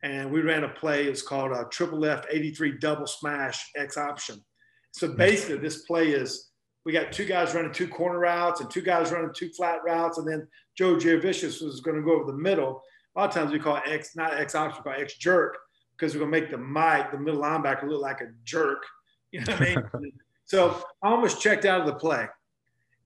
[0.04, 1.06] and we ran a play.
[1.06, 4.44] It's called a triple left 83 double smash X option.
[4.92, 5.16] So hmm.
[5.16, 6.50] basically, this play is
[6.86, 10.18] we got two guys running two corner routes and two guys running two flat routes,
[10.18, 12.82] and then Joe Jurevicius was going to go over the middle.
[13.16, 15.18] A lot of times we call it X, not X option, we call it X
[15.18, 15.58] jerk
[15.96, 18.84] because we're going to make the Mike, the middle linebacker, look like a jerk.
[19.32, 19.66] You know what I
[20.02, 20.12] mean?
[20.46, 22.28] so I almost checked out of the play.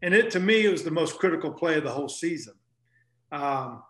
[0.02, 2.54] And it, to me, it was the most critical play of the whole season.
[3.32, 3.84] Um,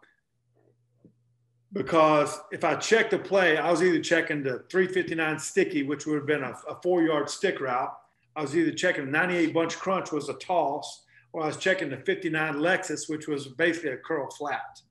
[1.74, 6.16] because if I checked the play, I was either checking the 359 sticky, which would
[6.16, 7.94] have been a, a four yard stick route.
[8.36, 11.04] I was either checking the 98 bunch crunch was a toss,
[11.34, 14.82] or I was checking the 59 Lexus, which was basically a curl flat.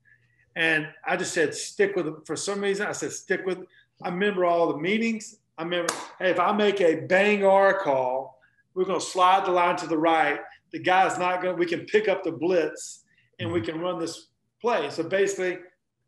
[0.55, 2.15] And I just said, stick with it.
[2.25, 3.59] For some reason, I said, stick with
[4.03, 5.37] I remember all the meetings.
[5.57, 8.39] I remember, hey, if I make a bang R call,
[8.75, 10.39] we're going to slide the line to the right.
[10.71, 13.03] The guy's not going to, we can pick up the blitz
[13.39, 13.71] and we mm-hmm.
[13.71, 14.27] can run this
[14.61, 14.89] play.
[14.91, 15.57] So basically,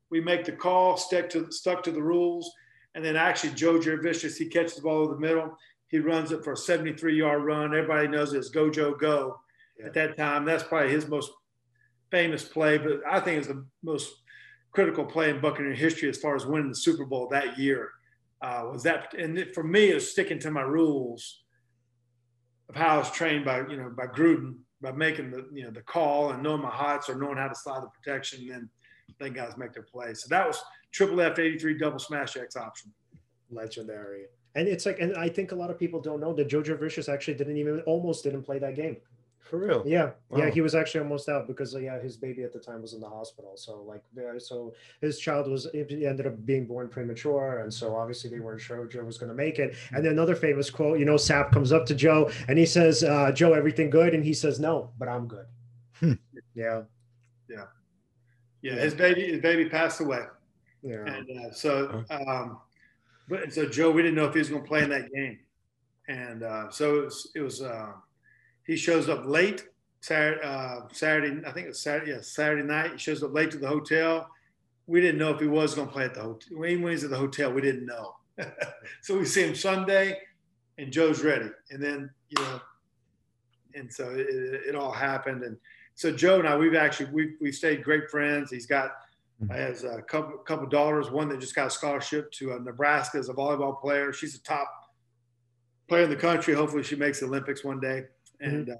[0.09, 2.51] we make the call, stick to stuck to the rules,
[2.95, 5.55] and then actually Joe Jurevicius, he catches the ball over the middle.
[5.87, 7.75] He runs it for a 73 yard run.
[7.75, 9.39] Everybody knows it's go Joe go.
[9.79, 9.87] Yeah.
[9.87, 11.31] At that time, that's probably his most
[12.11, 14.11] famous play, but I think it's the most
[14.71, 17.91] critical play in Buccaneer history as far as winning the Super Bowl that year.
[18.41, 21.43] Uh, was that, and for me, it was sticking to my rules
[22.69, 25.71] of how I was trained by you know by Gruden by making the you know
[25.71, 28.49] the call and knowing my heights or knowing how to slide the protection.
[28.53, 28.69] And
[29.19, 30.21] then guys make their plays.
[30.21, 32.91] So that was triple F 83 double smash X option.
[33.51, 34.25] Legendary.
[34.55, 37.11] And it's like, and I think a lot of people don't know that Joe Jurevicius
[37.11, 38.97] actually didn't even, almost didn't play that game.
[39.49, 39.83] For real?
[39.83, 40.39] Yeah, wow.
[40.39, 40.49] yeah.
[40.51, 42.99] He was actually almost out because uh, yeah, his baby at the time was in
[42.99, 43.53] the hospital.
[43.55, 44.03] So like,
[44.39, 48.61] so his child was he ended up being born premature, and so obviously they weren't
[48.61, 49.75] sure Joe was going to make it.
[49.91, 53.03] And then another famous quote, you know, Sapp comes up to Joe and he says,
[53.03, 55.45] uh, "Joe, everything good?" And he says, "No, but I'm good."
[55.99, 56.13] Hmm.
[56.53, 56.83] yeah,
[57.49, 57.65] yeah.
[58.61, 60.23] Yeah, his baby, his baby passed away.
[60.81, 61.05] Yeah.
[61.05, 62.59] And uh, so, um,
[63.27, 65.39] but so Joe, we didn't know if he was going to play in that game,
[66.07, 67.31] and uh, so it was.
[67.35, 67.91] It was uh,
[68.65, 69.67] he shows up late
[70.01, 70.41] Saturday.
[70.43, 72.11] Uh, Saturday, I think it's Saturday.
[72.11, 72.93] Yeah, Saturday night.
[72.93, 74.29] He shows up late to the hotel.
[74.87, 76.65] We didn't know if he was going to play at the hotel.
[76.65, 78.15] Even when he's at the hotel, we didn't know.
[79.01, 80.17] so we see him Sunday,
[80.77, 81.49] and Joe's ready.
[81.71, 82.61] And then you know,
[83.75, 85.57] and so it, it all happened, and
[85.99, 88.49] so Joe and I, we've actually we've we stayed great friends.
[88.49, 88.91] He's got
[89.43, 89.51] mm-hmm.
[89.51, 91.11] has a couple couple daughters.
[91.11, 94.13] One that just got a scholarship to uh, Nebraska as a volleyball player.
[94.13, 94.71] She's a top
[95.89, 96.53] player in the country.
[96.53, 98.05] Hopefully, she makes the Olympics one day.
[98.41, 98.55] Mm-hmm.
[98.55, 98.75] And uh,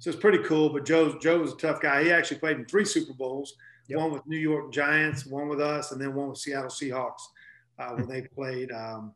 [0.00, 0.68] so it's pretty cool.
[0.68, 2.02] But Joe Joe was a tough guy.
[2.02, 3.54] He actually played in three Super Bowls.
[3.86, 4.00] Yep.
[4.00, 7.22] One with New York Giants, one with us, and then one with Seattle Seahawks
[7.78, 8.72] uh, when they played.
[8.72, 9.14] Um,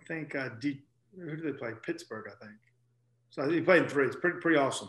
[0.00, 0.80] I think uh, D,
[1.14, 1.72] who did they play?
[1.82, 2.56] Pittsburgh, I think.
[3.28, 4.06] So he played in three.
[4.06, 4.88] It's pretty pretty awesome.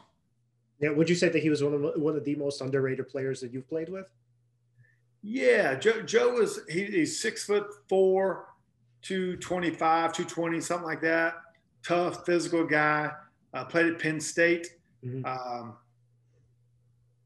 [0.79, 3.41] Yeah, would you say that he was one of one of the most underrated players
[3.41, 4.05] that you've played with?
[5.21, 8.47] Yeah, Joe Joe was he, he's six foot four,
[9.01, 11.35] 225, 220, something like that.
[11.85, 13.11] Tough, physical guy.
[13.53, 14.67] Uh, played at Penn State.
[15.03, 15.25] Mm-hmm.
[15.25, 15.75] Um,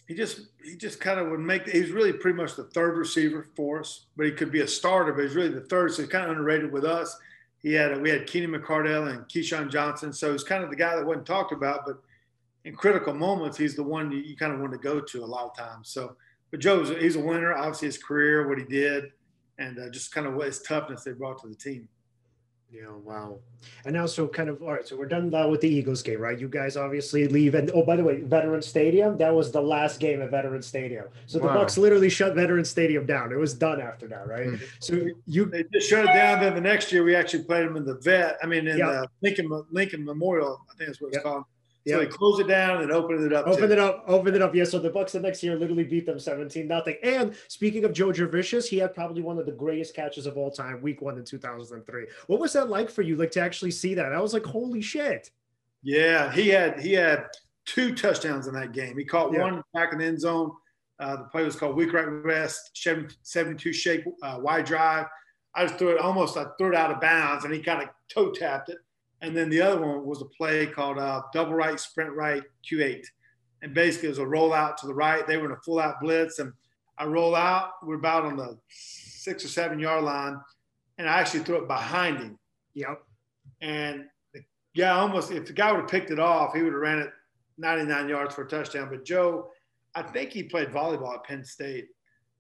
[0.08, 1.68] he just he just kind of would make.
[1.68, 5.14] He's really pretty much the third receiver for us, but he could be a starter.
[5.14, 7.18] But he's really the third, so he's kind of underrated with us.
[7.60, 10.96] He had we had Keenan McCardell and Keyshawn Johnson, so he's kind of the guy
[10.96, 12.02] that wasn't talked about, but
[12.66, 15.26] in critical moments, he's the one you, you kind of want to go to a
[15.26, 15.90] lot of times.
[15.90, 16.16] So,
[16.52, 17.54] but Joe's he's a winner.
[17.54, 19.12] Obviously, his career, what he did,
[19.58, 21.88] and uh, just kind of what his toughness they brought to the team.
[22.74, 23.38] Yeah, wow.
[23.86, 26.20] And now, so kind of, all right, so we're done now with the Eagles game,
[26.20, 26.40] right?
[26.40, 27.54] You guys obviously leave.
[27.54, 31.06] And oh, by the way, Veteran Stadium, that was the last game at Veteran Stadium.
[31.28, 31.50] So the.
[31.50, 33.32] Bucks literally shut Veteran Stadium down.
[33.32, 34.48] It was done after that, right?
[34.48, 34.66] Mm-hmm.
[34.80, 35.46] So you.
[35.46, 36.40] They just shut it down.
[36.40, 38.90] Then the next year, we actually played them in the vet, I mean, in yep.
[38.90, 41.26] the Lincoln, Lincoln Memorial, I think that's what it's yep.
[41.26, 41.44] called.
[41.86, 43.46] So he closed it down and opened it up.
[43.46, 43.74] Opened too.
[43.74, 44.06] it up.
[44.08, 44.56] Opened it up.
[44.56, 44.64] Yeah.
[44.64, 46.96] So the Bucks the next year literally beat them 17 nothing.
[47.04, 50.50] And speaking of Joe Jurevicius, he had probably one of the greatest catches of all
[50.50, 52.08] time, week one in 2003.
[52.28, 53.18] What was that like for you?
[53.18, 54.14] Like to actually see that?
[54.14, 55.30] I was like, holy shit.
[55.82, 57.26] Yeah, he had he had
[57.66, 58.98] two touchdowns in that game.
[58.98, 59.42] He caught yeah.
[59.42, 60.52] one back in the end zone.
[61.00, 62.72] Uh, the play was called weak right rest,
[63.24, 65.08] 72 shape uh, wide drive.
[65.56, 67.90] I just threw it almost, I threw it out of bounds, and he kind of
[68.10, 68.78] toe tapped it.
[69.24, 73.06] And then the other one was a play called uh, double right, sprint right, Q8.
[73.62, 75.26] And basically it was a rollout to the right.
[75.26, 76.40] They were in a full out blitz.
[76.40, 76.52] And
[76.98, 80.36] I roll out, we're about on the six or seven yard line.
[80.98, 82.38] And I actually threw it behind him.
[82.74, 83.02] Yep.
[83.62, 84.06] And
[84.74, 87.10] yeah, almost if the guy would have picked it off, he would have ran it
[87.58, 88.90] 99 yards for a touchdown.
[88.90, 89.48] But Joe,
[89.96, 91.88] I think he played volleyball at Penn State,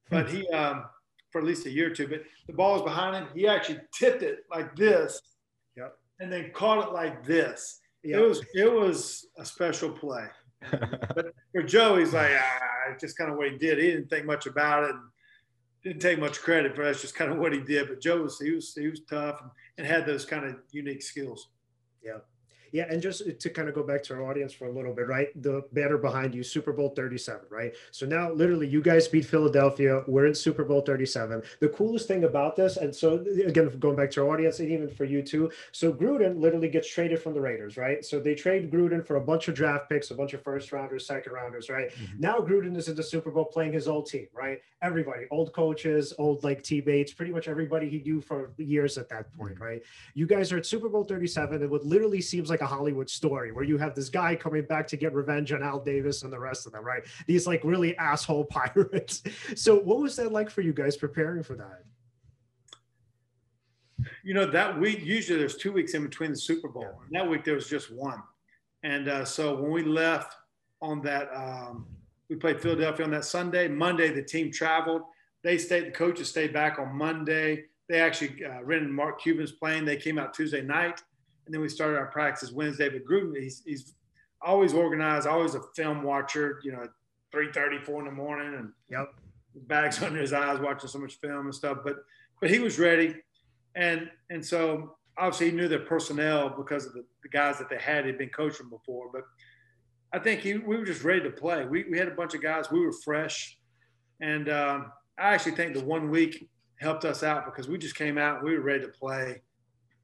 [0.10, 0.84] but he um,
[1.32, 2.08] for at least a year or two.
[2.08, 3.28] But the ball was behind him.
[3.34, 5.22] He actually tipped it like this.
[6.19, 7.80] And then caught it like this.
[8.04, 8.19] Yep.
[8.19, 10.28] It was it was a special play.
[10.71, 13.78] but for Joe, he's like, ah, just kind of what he did.
[13.78, 14.91] He didn't think much about it.
[14.91, 14.99] And,
[15.84, 17.89] didn't take much credit for that's just kind of what he did.
[17.89, 21.04] But Joe was he was he was tough and, and had those kind of unique
[21.04, 21.49] skills.
[22.04, 22.19] Yeah.
[22.73, 25.07] Yeah, and just to kind of go back to our audience for a little bit,
[25.07, 25.29] right?
[25.39, 27.75] The banner behind you, Super Bowl 37, right?
[27.91, 30.03] So now, literally, you guys beat Philadelphia.
[30.07, 31.43] We're in Super Bowl 37.
[31.59, 34.89] The coolest thing about this, and so again, going back to our audience, and even
[34.89, 35.51] for you too.
[35.71, 38.03] So Gruden literally gets traded from the Raiders, right?
[38.03, 41.05] So they trade Gruden for a bunch of draft picks, a bunch of first rounders,
[41.05, 41.91] second rounders, right?
[41.91, 42.21] Mm-hmm.
[42.21, 44.59] Now Gruden is in the Super Bowl playing his old team, right?
[44.81, 49.31] Everybody, old coaches, old like teammates, pretty much everybody he knew for years at that
[49.38, 49.63] point, mm-hmm.
[49.63, 49.81] right?
[50.15, 53.52] You guys are at Super Bowl 37, and what literally seems like a Hollywood story
[53.52, 56.39] where you have this guy coming back to get revenge on Al Davis and the
[56.39, 57.04] rest of them, right?
[57.28, 59.21] These like really asshole pirates.
[59.56, 61.84] So, what was that like for you guys preparing for that?
[64.23, 67.02] You know, that week, usually there's two weeks in between the Super Bowl.
[67.10, 67.21] Yeah.
[67.21, 68.21] That week, there was just one.
[68.84, 70.36] And uh, so when we left
[70.82, 71.86] on that, um,
[72.30, 73.67] we played Philadelphia on that Sunday.
[73.67, 75.04] Monday, the team traveled.
[75.43, 77.65] They stayed, the coaches stayed back on Monday.
[77.88, 79.86] They actually uh, rented Mark Cuban's plane.
[79.86, 81.02] They came out Tuesday night
[81.45, 82.89] and then we started our practice Wednesday.
[82.89, 83.95] But Gruden, he's, he's
[84.41, 86.60] always organized, always a film watcher.
[86.63, 86.88] You know,
[87.32, 89.13] three thirty, four in the morning, and yep,
[89.56, 91.79] bags under his eyes, watching so much film and stuff.
[91.84, 91.97] But
[92.39, 93.15] but he was ready,
[93.75, 97.77] and and so obviously he knew their personnel because of the, the guys that they
[97.77, 98.06] had.
[98.06, 99.23] He'd been coaching before, but
[100.12, 101.65] I think he, we were just ready to play.
[101.65, 102.71] We, we had a bunch of guys.
[102.71, 103.58] We were fresh,
[104.21, 108.17] and um, I actually think the one week helped us out because we just came
[108.17, 108.43] out.
[108.43, 109.41] We were ready to play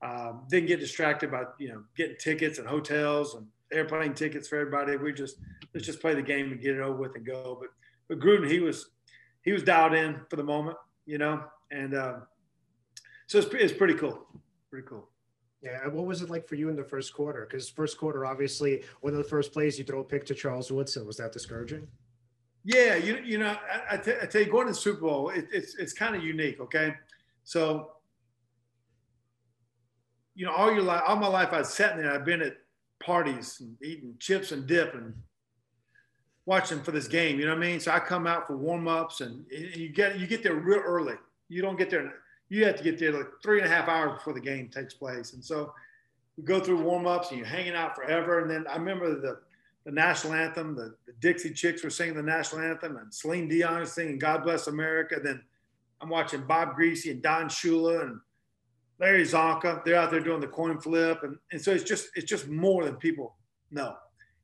[0.02, 4.58] um, didn't get distracted by you know getting tickets and hotels and airplane tickets for
[4.60, 4.98] everybody.
[4.98, 5.38] We just
[5.74, 7.58] let's just play the game and get it over with and go.
[7.60, 7.70] But
[8.08, 8.92] but Gruden he was
[9.44, 12.20] he was dialed in for the moment, you know, and uh,
[13.28, 14.26] so it's, it's pretty cool,
[14.70, 15.10] pretty cool.
[15.62, 17.46] Yeah, what was it like for you in the first quarter?
[17.50, 20.72] Because first quarter, obviously, one of the first plays you throw a pick to Charles
[20.72, 21.06] Woodson.
[21.06, 21.86] Was that discouraging?
[22.64, 25.30] Yeah, you you know, I, I, t- I tell you, going to the Super Bowl,
[25.30, 26.62] it, it's it's kind of unique.
[26.62, 26.94] Okay,
[27.44, 27.92] so
[30.36, 32.14] you know, all your life, all my life, I've sat in there.
[32.14, 32.58] I've been at
[33.00, 35.14] parties and eating chips and dip and
[36.46, 37.40] watching for this game.
[37.40, 37.80] You know what I mean?
[37.80, 41.16] So I come out for warm ups, and you get you get there real early.
[41.48, 42.14] You don't get there.
[42.50, 44.94] You have to get there like three and a half hours before the game takes
[44.94, 45.34] place.
[45.34, 45.74] And so
[46.38, 48.40] we go through warm ups, and you're hanging out forever.
[48.40, 49.40] And then I remember the
[49.86, 50.76] the national anthem.
[50.76, 54.44] The, the Dixie Chicks were singing the national anthem, and Celine Dion was singing "God
[54.44, 55.42] Bless America." Then
[56.02, 58.20] I'm watching Bob Griese and Don Shula and
[59.00, 62.30] Larry Csonka, they're out there doing the coin flip, and, and so it's just it's
[62.30, 63.36] just more than people
[63.72, 63.96] know.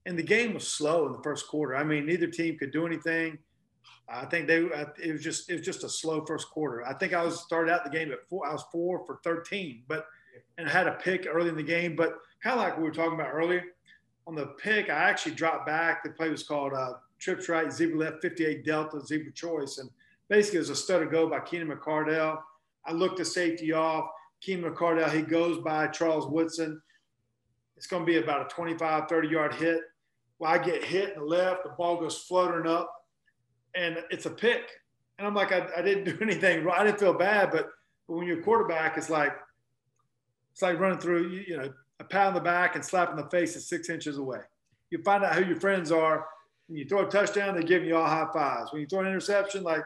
[0.05, 1.75] And the game was slow in the first quarter.
[1.75, 3.37] I mean, neither team could do anything.
[4.07, 4.57] I think they
[5.03, 6.85] it was just it was just a slow first quarter.
[6.85, 8.47] I think I was started out the game at four.
[8.47, 10.05] I was four for thirteen, but
[10.57, 11.95] and I had a pick early in the game.
[11.95, 13.63] But kind of like we were talking about earlier,
[14.27, 16.03] on the pick, I actually dropped back.
[16.03, 19.89] The play was called uh, trips right, zebra left, 58 delta, zebra choice, and
[20.29, 22.39] basically it was a stutter go by Keenan McCardell.
[22.85, 24.09] I looked the safety off.
[24.41, 26.81] Keenan McCardell, he goes by Charles Woodson.
[27.77, 29.81] It's going to be about a 25, 30 yard hit.
[30.39, 32.91] Well, I get hit in the left, the ball goes fluttering up,
[33.75, 34.69] and it's a pick.
[35.17, 36.75] And I'm like, I, I didn't do anything wrong.
[36.77, 37.69] I didn't feel bad, but,
[38.07, 39.35] but when you're a quarterback, it's like
[40.55, 43.17] it's like running through, you, you know, a pat on the back and slap in
[43.17, 44.39] the face is six inches away.
[44.89, 46.25] You find out who your friends are.
[46.67, 48.71] When you throw a touchdown, they're giving you all high fives.
[48.71, 49.83] When you throw an interception, like,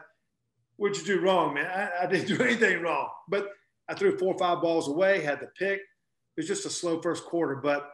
[0.76, 1.66] what'd you do wrong, man?
[1.66, 3.08] I, I didn't do anything wrong.
[3.28, 3.48] But
[3.90, 5.80] I threw four or five balls away, had the pick.
[5.80, 7.90] It was just a slow first quarter, but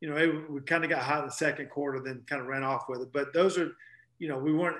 [0.00, 2.48] you know, it, we kind of got hot in the second quarter, then kind of
[2.48, 3.12] ran off with it.
[3.12, 3.72] But those are,
[4.18, 4.78] you know, we weren't.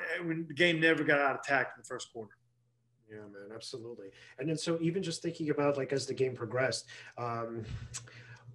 [0.48, 2.32] the game never got out of tact in the first quarter.
[3.10, 4.08] Yeah, man, absolutely.
[4.38, 6.86] And then so even just thinking about like as the game progressed,
[7.18, 7.64] um,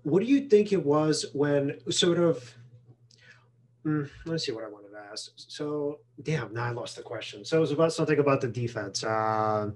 [0.03, 2.55] what do you think it was when sort of?
[3.85, 5.31] Mm, let's see what I wanted to ask.
[5.35, 7.45] So, damn, now I lost the question.
[7.45, 9.03] So it was about something about the defense.
[9.03, 9.71] Uh,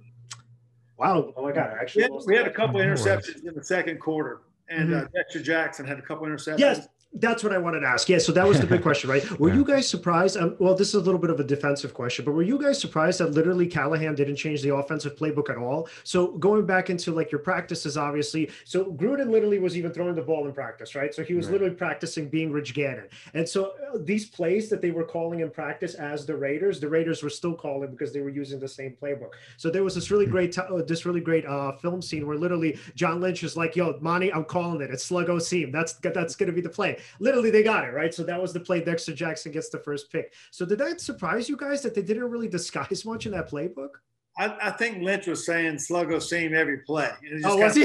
[1.03, 1.33] Wow.
[1.35, 1.75] Oh my God.
[1.79, 4.39] Actually, we had, we had a couple interceptions in the second quarter,
[4.69, 5.05] and mm-hmm.
[5.05, 6.59] uh, Dexter Jackson had a couple interceptions.
[6.59, 6.87] Yes.
[7.15, 8.09] That's what I wanted to ask.
[8.09, 9.39] Yeah, so that was the big question, right?
[9.39, 9.55] Were yeah.
[9.55, 10.35] you guys surprised?
[10.35, 12.79] Um, well, this is a little bit of a defensive question, but were you guys
[12.79, 15.87] surprised that literally Callahan didn't change the offensive playbook at all?
[16.03, 20.23] So going back into like your practices, obviously, so Gruden literally was even throwing the
[20.23, 21.13] ball in practice, right?
[21.13, 21.53] So he was right.
[21.53, 25.51] literally practicing being Rich Gannon, and so uh, these plays that they were calling in
[25.51, 28.97] practice as the Raiders, the Raiders were still calling because they were using the same
[28.99, 29.33] playbook.
[29.57, 32.37] So there was this really great, t- uh, this really great uh, film scene where
[32.37, 34.89] literally John Lynch is like, "Yo, Monte, I'm calling it.
[34.89, 35.71] It's sluggo seam.
[35.71, 38.13] That's that's going to be the play." Literally they got it right.
[38.13, 38.83] So that was the play.
[38.83, 40.33] Dexter Jackson gets the first pick.
[40.51, 43.89] So did that surprise you guys that they didn't really disguise much in that playbook?
[44.35, 47.11] I, I think Lynch was saying Sluggo seam every play.
[47.43, 47.83] Oh, was he?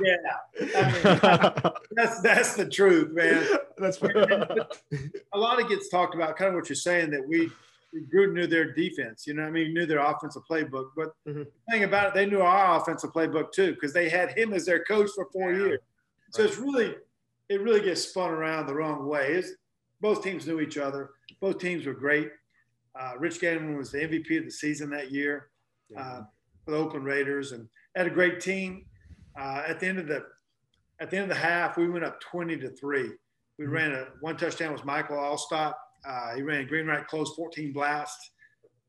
[0.00, 0.16] yeah,
[0.76, 3.46] I mean, that's that's the truth, man.
[3.78, 7.52] That's a lot of gets talked about, kind of what you're saying that we
[8.12, 9.26] Gruden knew their defense.
[9.26, 10.88] You know, I mean, knew their offensive playbook.
[10.96, 11.44] But mm-hmm.
[11.44, 14.64] the thing about it, they knew our offensive playbook too because they had him as
[14.64, 15.58] their coach for four yeah.
[15.58, 15.80] years.
[16.30, 16.50] So right.
[16.50, 16.94] it's really,
[17.48, 19.32] it really gets spun around the wrong way.
[19.32, 19.52] It's,
[20.00, 21.10] both teams knew each other.
[21.40, 22.30] Both teams were great.
[22.98, 25.48] Uh, Rich Gannon was the MVP of the season that year
[25.96, 26.22] uh,
[26.64, 28.86] for the Oakland Raiders, and had a great team.
[29.38, 30.24] Uh, at the end of the
[30.98, 33.10] at the end of the half, we went up 20 to three.
[33.58, 33.74] We mm-hmm.
[33.74, 35.74] ran a one touchdown was Michael Alstott.
[36.06, 38.30] Uh, he ran green right close, 14 blast.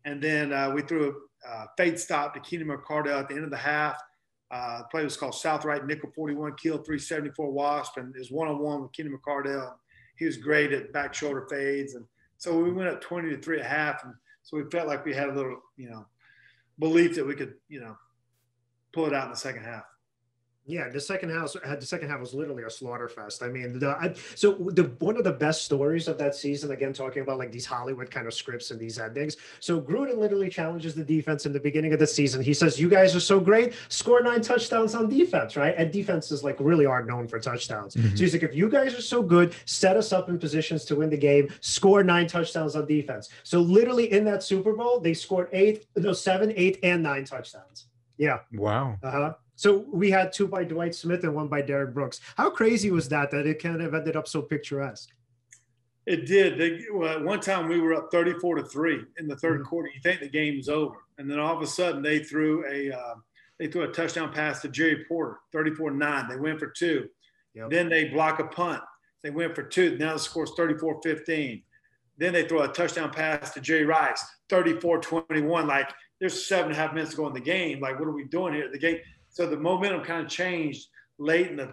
[0.06, 1.16] And then uh, we threw
[1.46, 4.00] a uh, fade stop to Keenan McCardell at the end of the half.
[4.50, 8.48] Uh, the play was called South Right Nickel 41 Kill 374 Wasp, and is one
[8.48, 9.74] on one with Keenan McCardell.
[10.18, 12.06] He was great at back shoulder fades, and
[12.38, 15.04] so we went up 20 to three and a half, and so we felt like
[15.04, 16.06] we had a little, you know,
[16.80, 17.98] belief that we could, you know,
[18.94, 19.84] pull it out in the second half.
[20.70, 23.42] Yeah, the second house had the second half was literally a slaughter fest.
[23.42, 26.92] I mean, the, I, so the one of the best stories of that season, again
[26.92, 29.38] talking about like these Hollywood kind of scripts and these endings.
[29.62, 32.42] So Gruden literally challenges the defense in the beginning of the season.
[32.42, 36.44] He says, "You guys are so great, score nine touchdowns on defense, right?" And defenses
[36.44, 37.96] like really are known for touchdowns.
[37.96, 38.18] Mm-hmm.
[38.18, 40.98] So he's like, "If you guys are so good, set us up in positions to
[40.98, 41.48] win the game.
[41.62, 46.12] Score nine touchdowns on defense." So literally in that Super Bowl, they scored eight, no
[46.12, 47.86] seven, eight, and nine touchdowns.
[48.18, 48.40] Yeah.
[48.52, 48.98] Wow.
[49.02, 49.34] Uh huh.
[49.58, 52.22] So we had two by Dwight Smith and one by Derrick Brooks.
[52.36, 55.10] How crazy was that that it kind of ended up so picturesque?
[56.06, 56.60] It did.
[56.60, 59.64] They, well, one time we were up 34 to three in the 3rd mm-hmm.
[59.64, 59.90] quarter.
[59.94, 63.16] You think the game's over, and then all of a sudden they threw a uh,
[63.58, 66.30] they threw a touchdown pass to Jerry Porter, 34 9.
[66.30, 67.10] They went for two.
[67.56, 67.72] Yep.
[67.72, 68.84] Then they block a punt.
[69.24, 69.98] They went for two.
[69.98, 71.64] Now the score's 34 15.
[72.20, 75.66] Then they throw a touchdown pass to Jerry Rice, 34 21.
[75.66, 75.90] Like
[76.20, 77.80] there's seven and a half minutes to go in the game.
[77.80, 78.70] Like, what are we doing here?
[78.72, 79.00] The game
[79.38, 80.88] so the momentum kind of changed
[81.20, 81.72] late in the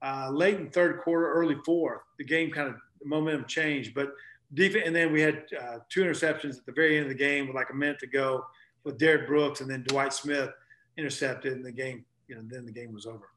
[0.00, 2.02] uh, late in third quarter, early fourth.
[2.18, 4.10] The game kind of momentum changed, but
[4.52, 4.84] defense.
[4.86, 7.56] And then we had uh, two interceptions at the very end of the game with
[7.56, 8.44] like a minute to go
[8.84, 10.50] with Derrick Brooks and then Dwight Smith
[10.96, 12.04] intercepted, and the game.
[12.28, 13.28] You know, then the game was over.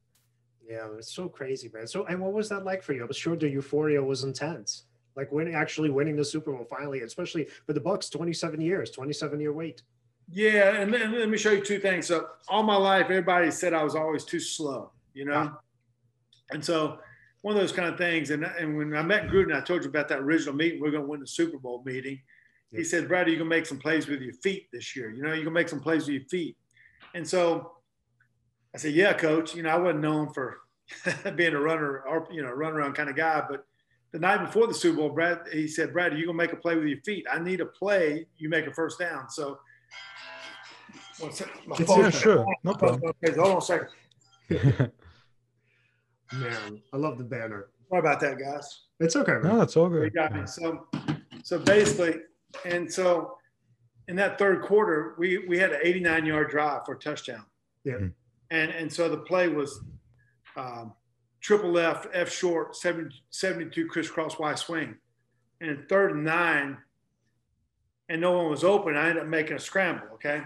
[0.69, 1.87] Yeah, it's so crazy, man.
[1.87, 3.03] So, and what was that like for you?
[3.03, 4.83] I'm sure the euphoria was intense.
[5.15, 9.39] Like winning, actually winning the Super Bowl finally, especially for the Bucs, 27 years, 27
[9.39, 9.81] year wait.
[10.29, 12.07] Yeah, and then, let me show you two things.
[12.07, 15.49] So all my life, everybody said I was always too slow, you know, yeah.
[16.51, 16.99] and so
[17.41, 18.31] one of those kind of things.
[18.31, 20.81] And and when I met Gruden, I told you about that original meeting.
[20.81, 22.19] We are going to win the Super Bowl meeting.
[22.71, 22.79] Yeah.
[22.79, 25.11] He said, "Brad, going to make some plays with your feet this year.
[25.11, 26.57] You know, you're going to make some plays with your feet."
[27.15, 27.71] And so
[28.75, 29.55] I said, "Yeah, coach.
[29.55, 30.57] You know, I wasn't known for
[31.35, 33.63] being a runner or you know, run around kind of guy, but."
[34.13, 36.55] The night before the Super Bowl, Brad, he said, Brad, are you gonna make a
[36.55, 37.25] play with your feet?
[37.29, 38.25] I need a play.
[38.37, 39.29] You make a first down.
[39.29, 39.59] So
[41.19, 41.53] one second.
[41.65, 41.99] My phone.
[42.01, 42.45] Yeah, sure.
[42.63, 43.13] No problem.
[43.25, 43.89] Hold on a second.
[46.33, 47.69] Man, I love the banner.
[47.89, 48.81] Sorry about that, guys.
[48.99, 49.33] It's okay.
[49.33, 49.43] Man.
[49.43, 50.03] No, it's all good.
[50.03, 50.45] You got me.
[50.45, 50.87] So,
[51.43, 52.15] so basically,
[52.65, 53.37] and so
[54.07, 57.45] in that third quarter, we we had an 89 yard drive for a touchdown.
[57.83, 57.93] Yeah.
[57.93, 58.07] Mm-hmm.
[58.51, 59.81] And and so the play was
[60.55, 60.93] um,
[61.41, 64.95] triple left, F short, 70, 72 crisscross Y swing.
[65.61, 66.77] And third and nine,
[68.09, 68.95] and no one was open.
[68.95, 70.07] I ended up making a scramble.
[70.15, 70.41] Okay.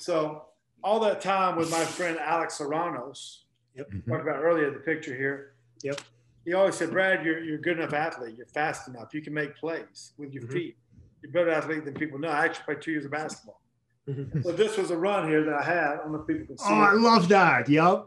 [0.00, 0.44] So
[0.82, 3.88] all that time with my friend Alex Serranos, yep.
[3.90, 4.10] Mm-hmm.
[4.10, 5.52] talked about earlier the picture here.
[5.82, 6.00] Yep.
[6.44, 8.34] He always said, Brad, you're, you're a good enough athlete.
[8.36, 9.12] You're fast enough.
[9.12, 10.52] You can make plays with your mm-hmm.
[10.52, 10.76] feet.
[11.22, 12.28] You're a better athlete than people know.
[12.28, 13.60] I actually played two years of basketball.
[14.08, 14.40] Mm-hmm.
[14.42, 15.92] so this was a run here that I had.
[15.92, 16.64] I don't know if people can see.
[16.66, 16.86] Oh, it.
[16.86, 17.68] I love that.
[17.68, 18.06] Yep.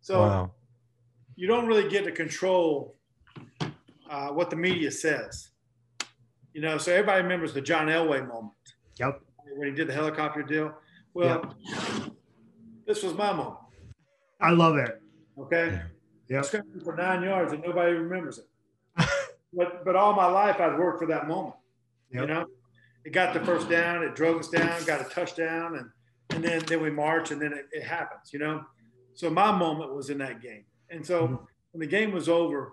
[0.00, 0.50] So wow.
[1.36, 2.96] you don't really get to control
[4.10, 5.50] uh, what the media says.
[6.52, 8.52] You know, so everybody remembers the John Elway moment.
[8.98, 9.23] Yep
[9.56, 10.74] when he did the helicopter deal.
[11.12, 11.54] Well,
[12.86, 13.56] this was my moment.
[14.40, 15.00] I love it.
[15.38, 15.80] Okay.
[16.28, 16.42] Yeah.
[16.42, 18.48] For nine yards and nobody remembers it.
[19.52, 21.56] but but all my life I'd worked for that moment.
[22.10, 22.20] Yep.
[22.22, 22.46] You know,
[23.04, 25.90] it got the first down, it drove us down, got a touchdown, and
[26.30, 28.32] and then then we march, and then it, it happens.
[28.32, 28.64] You know,
[29.14, 31.34] so my moment was in that game, and so mm-hmm.
[31.72, 32.72] when the game was over,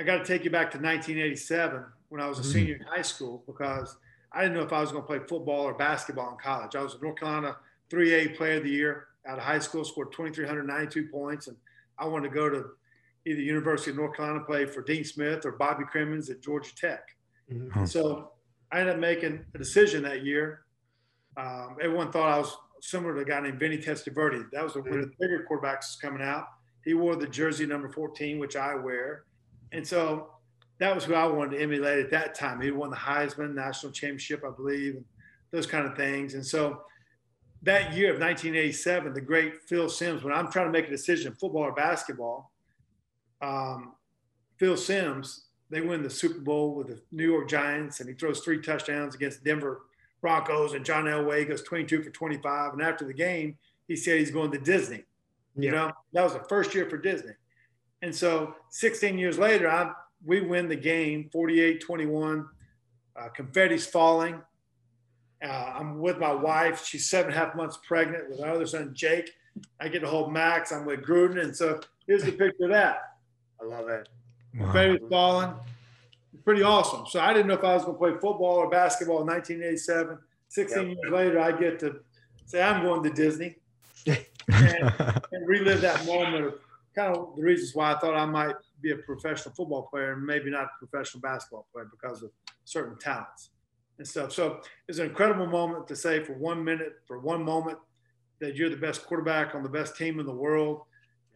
[0.00, 2.52] I got to take you back to 1987 when I was a mm-hmm.
[2.52, 3.96] senior in high school because
[4.32, 6.76] I didn't know if I was going to play football or basketball in college.
[6.76, 7.56] I was a North Carolina
[7.90, 11.56] 3A player of the year out of high school, scored 2,392 points, and
[11.98, 12.64] I wanted to go to
[13.26, 17.16] either University of North Carolina play for Dean Smith or Bobby Cremins at Georgia Tech.
[17.52, 17.84] Mm-hmm.
[17.84, 18.32] So
[18.72, 20.62] I ended up making a decision that year.
[21.36, 24.50] Um, everyone thought I was similar to a guy named Vinny Testaverde.
[24.52, 26.46] That was when the bigger quarterbacks was coming out.
[26.84, 29.24] he wore the jersey number 14, which I wear.
[29.72, 30.30] And so
[30.78, 32.60] that was who I wanted to emulate at that time.
[32.60, 35.04] He won the Heisman National Championship, I believe, and
[35.50, 36.34] those kind of things.
[36.34, 36.82] And so
[37.62, 41.32] that year of 1987, the great Phil Simms, when I'm trying to make a decision,
[41.32, 42.52] football or basketball,
[43.42, 43.94] um,
[44.58, 48.40] Phil Simms, they win the Super Bowl with the New York Giants, and he throws
[48.40, 49.82] three touchdowns against Denver
[50.20, 52.72] Broncos, and John Elway goes 22 for 25.
[52.72, 53.56] And after the game,
[53.86, 55.04] he said he's going to Disney.
[55.56, 57.32] You know, that was the first year for Disney.
[58.02, 59.92] And so 16 years later, I,
[60.24, 62.48] we win the game 48 21.
[63.16, 64.40] Uh, confetti's falling.
[65.42, 66.84] Uh, I'm with my wife.
[66.84, 69.30] She's seven and a half months pregnant with our other son, Jake.
[69.80, 70.72] I get to hold Max.
[70.72, 71.42] I'm with Gruden.
[71.42, 73.14] And so here's the picture of that.
[73.60, 74.08] I love it.
[74.54, 74.66] Wow.
[74.66, 75.54] Confetti's falling.
[76.44, 77.04] Pretty awesome.
[77.08, 80.18] So I didn't know if I was going to play football or basketball in 1987.
[80.48, 80.96] 16 yep.
[81.02, 82.00] years later, I get to
[82.46, 83.56] say I'm going to Disney
[84.06, 84.16] and,
[84.48, 86.54] and relive that moment of
[86.94, 90.24] kind of the reasons why I thought I might be a professional football player and
[90.24, 92.30] maybe not a professional basketball player because of
[92.64, 93.50] certain talents
[93.98, 94.32] and stuff.
[94.32, 97.78] So it's an incredible moment to say for one minute, for one moment,
[98.40, 100.82] that you're the best quarterback on the best team in the world,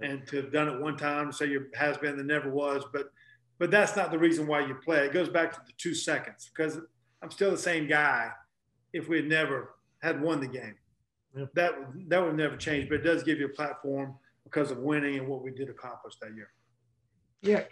[0.00, 2.84] and to have done it one time to say you has been that never was.
[2.92, 3.10] But
[3.58, 5.06] but that's not the reason why you play.
[5.06, 6.78] It goes back to the two seconds because
[7.22, 8.30] I'm still the same guy
[8.92, 10.76] if we had never had won the game.
[11.36, 11.46] Yeah.
[11.54, 11.74] That
[12.08, 14.14] that would never change, but it does give you a platform
[14.44, 16.50] because of winning and what we did accomplish that year.
[17.42, 17.64] Yeah.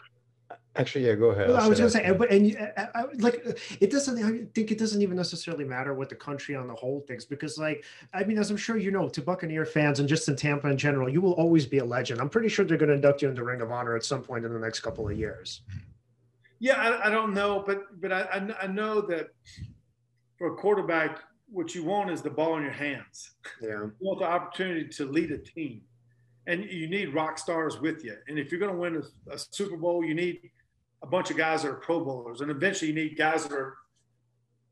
[0.77, 1.49] Actually, yeah, go ahead.
[1.49, 3.45] Well, I was going to say, but and I, I, like
[3.81, 4.23] it doesn't.
[4.23, 7.59] I think it doesn't even necessarily matter what the country on the whole thinks because,
[7.59, 10.68] like, I mean, as I'm sure you know, to Buccaneer fans and just in Tampa
[10.68, 12.21] in general, you will always be a legend.
[12.21, 14.45] I'm pretty sure they're going to induct you into Ring of Honor at some point
[14.45, 15.62] in the next couple of years.
[16.61, 19.31] Yeah, I, I don't know, but but I, I know that
[20.39, 21.18] for a quarterback,
[21.49, 23.33] what you want is the ball in your hands.
[23.61, 23.71] Yeah.
[23.71, 25.83] You want the opportunity to lead a team.
[26.51, 28.16] And you need rock stars with you.
[28.28, 30.51] And if you're going to win a, a, Super Bowl, you need
[31.03, 32.40] a bunch of guys that are Pro Bowlers.
[32.40, 33.76] And eventually you need guys that are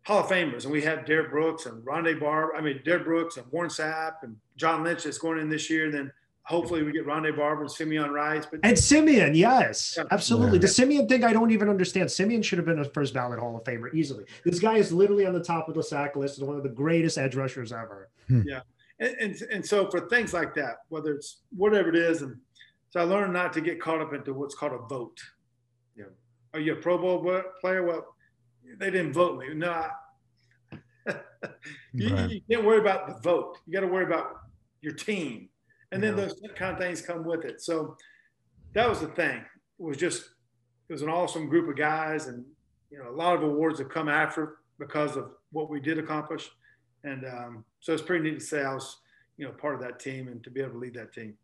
[0.04, 0.64] Hall of Famers.
[0.64, 4.22] And we have Derrick Brooks and Rondé Barber, I mean, Derrick Brooks and Warren Sapp
[4.22, 5.84] and John Lynch that's going in this year.
[5.84, 6.12] And then
[6.48, 8.46] hopefully we get Rondé Barber and Simeon Rice.
[8.50, 10.04] But and Simeon, yes, yeah.
[10.10, 10.56] absolutely.
[10.56, 10.62] Yeah.
[10.62, 12.10] The Simeon thing, I don't even understand.
[12.10, 14.24] Simeon should have been a first ballot Hall of Famer easily.
[14.44, 16.70] This guy is literally on the top of the sack list and one of the
[16.70, 18.08] greatest edge rushers ever.
[18.28, 18.42] Hmm.
[18.46, 18.60] Yeah,
[19.01, 22.36] and, and and so for things like that, whether it's whatever it is, and
[22.90, 25.18] so I learned not to get caught up into what's called a vote.
[25.96, 26.07] Yeah,
[26.55, 27.84] are you a Pro Bowl player?
[27.84, 28.07] Well,
[28.78, 29.55] they didn't vote me.
[29.55, 29.70] No.
[29.70, 29.90] I,
[31.94, 32.30] you, right.
[32.30, 33.57] you can't worry about the vote.
[33.66, 34.40] You got to worry about
[34.82, 35.49] your team
[35.92, 37.61] and then those kind of things come with it.
[37.62, 37.96] So
[38.74, 39.38] that was the thing.
[39.38, 40.22] It was just
[40.88, 42.44] it was an awesome group of guys, and
[42.90, 46.51] you know a lot of awards have come after because of what we did accomplish,
[47.09, 48.98] and um, so it's pretty neat to say I was
[49.36, 51.34] you know part of that team and to be able to lead that team.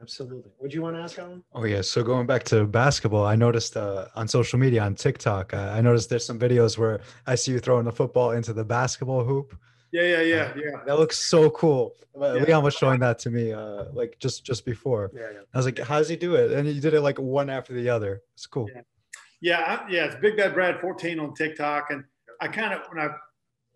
[0.00, 0.50] Absolutely.
[0.60, 1.44] Would you want to ask Alan?
[1.52, 1.82] Oh yeah.
[1.82, 5.82] So going back to basketball, I noticed uh, on social media on TikTok, uh, I
[5.82, 9.54] noticed there's some videos where I see you throwing the football into the basketball hoop.
[9.92, 10.70] Yeah, yeah, yeah, yeah.
[10.86, 11.96] That looks so cool.
[12.18, 12.32] Yeah.
[12.34, 15.10] Leon was showing that to me, uh, like just just before.
[15.12, 15.40] Yeah, yeah.
[15.52, 17.72] I was like, "How does he do it?" And he did it like one after
[17.72, 18.22] the other.
[18.34, 18.68] It's cool.
[18.72, 18.82] Yeah,
[19.40, 20.04] yeah, yeah.
[20.04, 22.04] It's Big Bad Brad 14 on TikTok, and
[22.40, 23.10] I kind of when I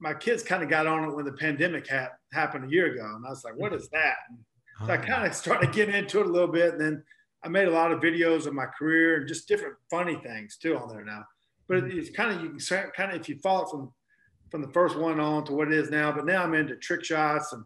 [0.05, 3.15] my kids kind of got on it when the pandemic ha- happened a year ago,
[3.17, 4.39] and I was like, "What is that?" And
[4.87, 5.03] so I ah.
[5.03, 7.03] kind of started getting into it a little bit, and then
[7.43, 10.77] I made a lot of videos of my career and just different funny things too
[10.77, 11.25] on there now.
[11.69, 11.99] But mm-hmm.
[11.99, 13.93] it's kind of you can kind of if you follow it from
[14.51, 16.13] from the first one on to what it is now.
[16.13, 17.65] But now I'm into trick shots and,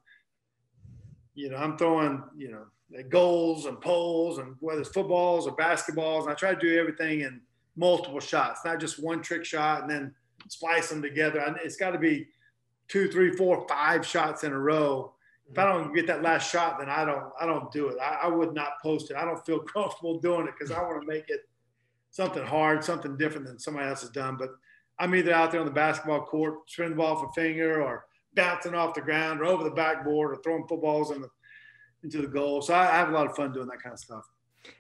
[1.34, 6.22] you know, I'm throwing, you know, goals and poles and whether it's footballs or basketballs.
[6.22, 7.43] And I try to do everything in
[7.76, 10.14] multiple shots, not just one trick shot and then
[10.49, 11.57] splice them together.
[11.63, 12.29] It's got to be
[12.89, 15.13] two, three, four, five shots in a row.
[15.51, 17.97] If I don't get that last shot, then I don't, I don't do it.
[18.01, 19.17] I, I would not post it.
[19.17, 21.41] I don't feel comfortable doing it because I want to make it
[22.11, 24.37] something hard, something different than somebody else has done.
[24.37, 24.51] But
[24.99, 28.05] I'm either out there on the basketball court, spinning the ball off a finger, or
[28.35, 31.29] bouncing off the ground, or over the backboard, or throwing footballs in the,
[32.03, 32.61] into the goal.
[32.61, 34.25] So I, I have a lot of fun doing that kind of stuff.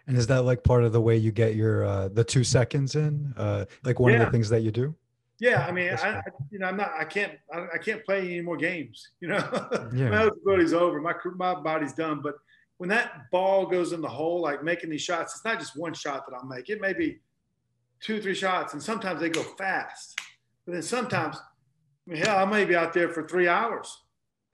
[0.06, 2.96] And is that like part of the way you get your uh, the two seconds
[2.96, 3.32] in?
[3.36, 4.20] Uh, like one yeah.
[4.20, 4.94] of the things that you do?
[5.40, 8.22] Yeah, I mean, I, I, you know, I'm not, I can't, I, I can't play
[8.22, 9.10] any more games.
[9.20, 10.10] You know, yeah.
[10.10, 11.00] my eligibility's over.
[11.00, 12.20] My my body's done.
[12.22, 12.34] But
[12.78, 15.94] when that ball goes in the hole, like making these shots, it's not just one
[15.94, 16.68] shot that I'll make.
[16.70, 17.18] It may be
[18.00, 20.18] two, three shots, and sometimes they go fast.
[20.64, 24.02] But then sometimes, I mean, hell, I may be out there for three hours.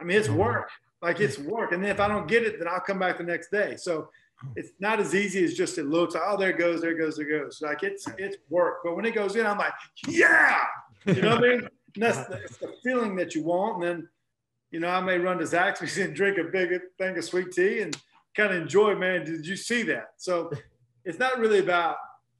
[0.00, 0.70] I mean, it's oh, work.
[1.02, 1.72] Like it's work.
[1.72, 3.76] And then if I don't get it, then I'll come back the next day.
[3.76, 4.08] So.
[4.56, 6.14] It's not as easy as just it looks.
[6.16, 7.60] Oh, there it goes, there it goes, there it goes.
[7.62, 8.78] Like it's it's work.
[8.84, 9.72] But when it goes in, I'm like,
[10.08, 10.60] yeah.
[11.06, 11.68] You know what I mean?
[11.94, 13.82] And that's the, the feeling that you want.
[13.84, 14.08] And then,
[14.70, 17.80] you know, I may run to Zaxby's and drink a big thing of sweet tea
[17.80, 17.96] and
[18.36, 19.24] kind of enjoy, man.
[19.24, 20.14] Did you see that?
[20.16, 20.50] So
[21.04, 21.96] it's not really about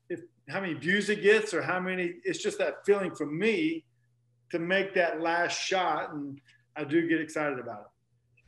[0.08, 2.14] if how many views it gets or how many.
[2.24, 3.84] It's just that feeling for me
[4.50, 6.40] to make that last shot, and
[6.76, 7.86] I do get excited about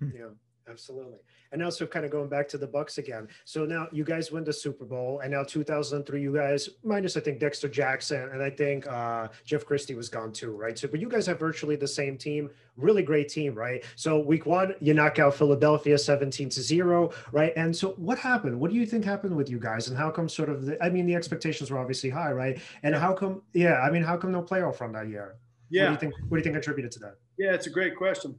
[0.01, 0.05] it.
[0.05, 0.17] Hmm.
[0.17, 0.29] Yeah,
[0.69, 1.19] absolutely.
[1.53, 3.29] And also kind of going back to the Bucs again.
[3.45, 7.21] So now you guys win the Super Bowl, and now 2003, you guys minus I
[7.21, 10.79] think Dexter Jackson, and I think uh, Jeff Christie was gone too, right?
[10.79, 13.85] So, but you guys have virtually the same team, really great team, right?
[13.97, 17.53] So week one, you knock out Philadelphia 17 to zero, right?
[17.57, 18.59] And so what happened?
[18.59, 20.67] What do you think happened with you guys, and how come sort of?
[20.67, 22.61] The, I mean, the expectations were obviously high, right?
[22.83, 23.43] And how come?
[23.53, 25.37] Yeah, I mean, how come no playoff run that year?
[25.71, 25.91] Yeah.
[25.91, 26.15] What do you think?
[26.29, 27.15] What do you think contributed to that?
[27.39, 28.39] Yeah, it's a great question.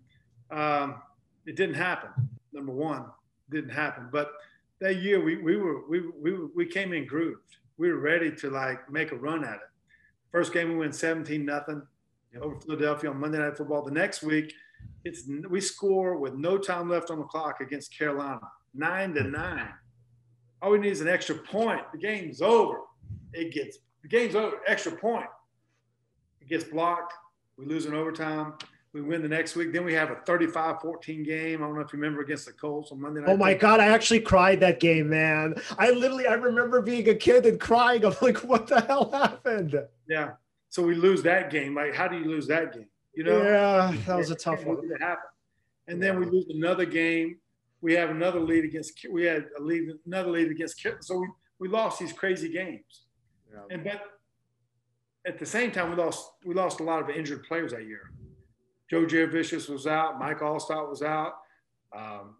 [0.49, 1.01] Um,
[1.47, 2.09] it didn't happen
[2.57, 3.05] number one,
[3.49, 4.09] didn't happen.
[4.11, 4.33] But
[4.79, 7.57] that year we, we were we, we we came in grooved.
[7.77, 9.69] We were ready to like make a run at it.
[10.31, 11.81] First game we win 17 nothing
[12.41, 13.83] over Philadelphia on Monday Night Football.
[13.83, 14.53] The next week,
[15.05, 18.41] it's we score with no time left on the clock against Carolina,
[18.73, 19.73] nine to nine.
[20.61, 21.81] All we need is an extra point.
[21.91, 22.79] The game's over.
[23.33, 24.57] It gets the game's over.
[24.67, 25.27] Extra point.
[26.41, 27.13] It gets blocked.
[27.57, 28.53] We lose in overtime.
[28.93, 29.73] We win the next week.
[29.73, 31.61] Then we have a 35-14 game.
[31.61, 33.29] I don't know if you remember against the Colts on Monday night.
[33.29, 35.55] Oh my God, I actually cried that game, man.
[35.77, 38.05] I literally I remember being a kid and crying.
[38.05, 39.75] I'm like, what the hell happened?
[40.07, 40.31] Yeah.
[40.69, 41.75] So we lose that game.
[41.75, 42.87] Like, how do you lose that game?
[43.13, 43.41] You know?
[43.41, 44.77] Yeah, that was a tough one.
[44.77, 45.29] To happen.
[45.87, 47.37] And then we lose another game.
[47.81, 49.05] We have another lead against.
[49.09, 50.81] We had a lead, another lead against.
[51.01, 51.27] So we,
[51.59, 53.05] we lost these crazy games.
[53.51, 53.59] Yeah.
[53.71, 54.01] And but
[55.25, 58.11] at the same time, we lost we lost a lot of injured players that year.
[58.89, 60.19] Joe Jurevicius was out.
[60.19, 61.33] Mike Alstott was out.
[61.95, 62.35] Um,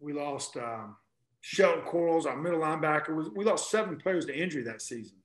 [0.00, 0.96] we lost um,
[1.40, 3.34] Shelton Quarles, our middle linebacker.
[3.34, 5.16] We lost seven players to injury that season.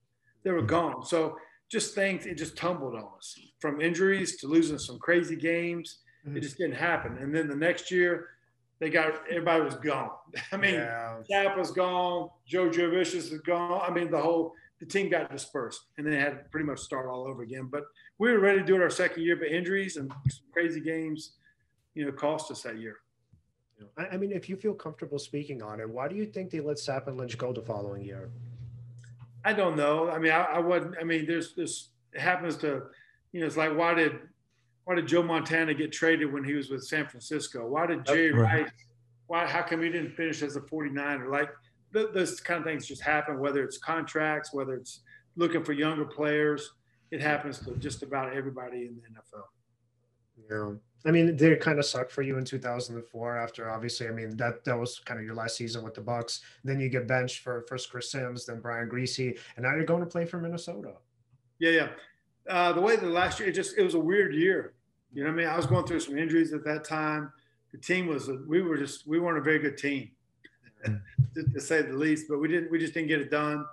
[0.44, 1.06] They were gone.
[1.06, 1.38] So
[1.70, 6.00] just things, it just tumbled on us from injuries to losing some crazy games.
[6.26, 6.38] Mm-hmm.
[6.38, 7.18] It just didn't happen.
[7.18, 8.30] And then the next year,
[8.80, 10.12] they got everybody was gone.
[10.52, 11.18] I mean, yeah.
[11.30, 12.30] Cap was gone.
[12.48, 13.82] Joe Jurevicius was gone.
[13.84, 17.08] I mean, the whole the team got dispersed, and they had to pretty much start
[17.08, 17.68] all over again.
[17.72, 17.84] But
[18.20, 20.12] we were ready to do it our second year, but injuries and
[20.54, 21.34] crazy games,
[21.96, 22.98] you know, cost us that year.
[23.98, 26.78] I mean, if you feel comfortable speaking on it, why do you think they let
[26.78, 28.30] Sapp and Lynch go the following year?
[29.46, 30.10] I don't know.
[30.10, 30.96] I mean, I, I wasn't.
[31.00, 31.90] I mean, there's this.
[32.14, 32.84] It happens to,
[33.32, 34.20] you know, it's like why did
[34.86, 37.68] why did Joe Montana get traded when he was with San Francisco?
[37.68, 38.62] Why did Jay right.
[38.62, 38.72] Rice?
[39.28, 39.46] Why?
[39.46, 41.30] How come he didn't finish as a 49er?
[41.30, 41.50] Like
[41.94, 43.40] th- those kind of things just happen.
[43.40, 45.02] Whether it's contracts, whether it's
[45.36, 46.72] looking for younger players
[47.12, 49.44] it happens to just about everybody in the NFL.
[50.50, 50.78] Yeah.
[51.06, 54.36] I mean, did it kind of suck for you in 2004 after obviously, I mean,
[54.38, 56.42] that that was kind of your last season with the Bucs.
[56.64, 60.02] Then you get benched for first Chris Sims, then Brian Griese, and now you're going
[60.02, 60.94] to play for Minnesota.
[61.60, 61.88] Yeah, yeah.
[62.50, 64.74] Uh, the way the last year, it just it was a weird year.
[65.14, 65.48] You know what I mean?
[65.48, 67.32] I was going through some injuries at that time.
[67.72, 70.12] The team was we were just we weren't a very good team,
[71.36, 72.28] to, to say the least.
[72.30, 73.66] But we didn't we just didn't get it done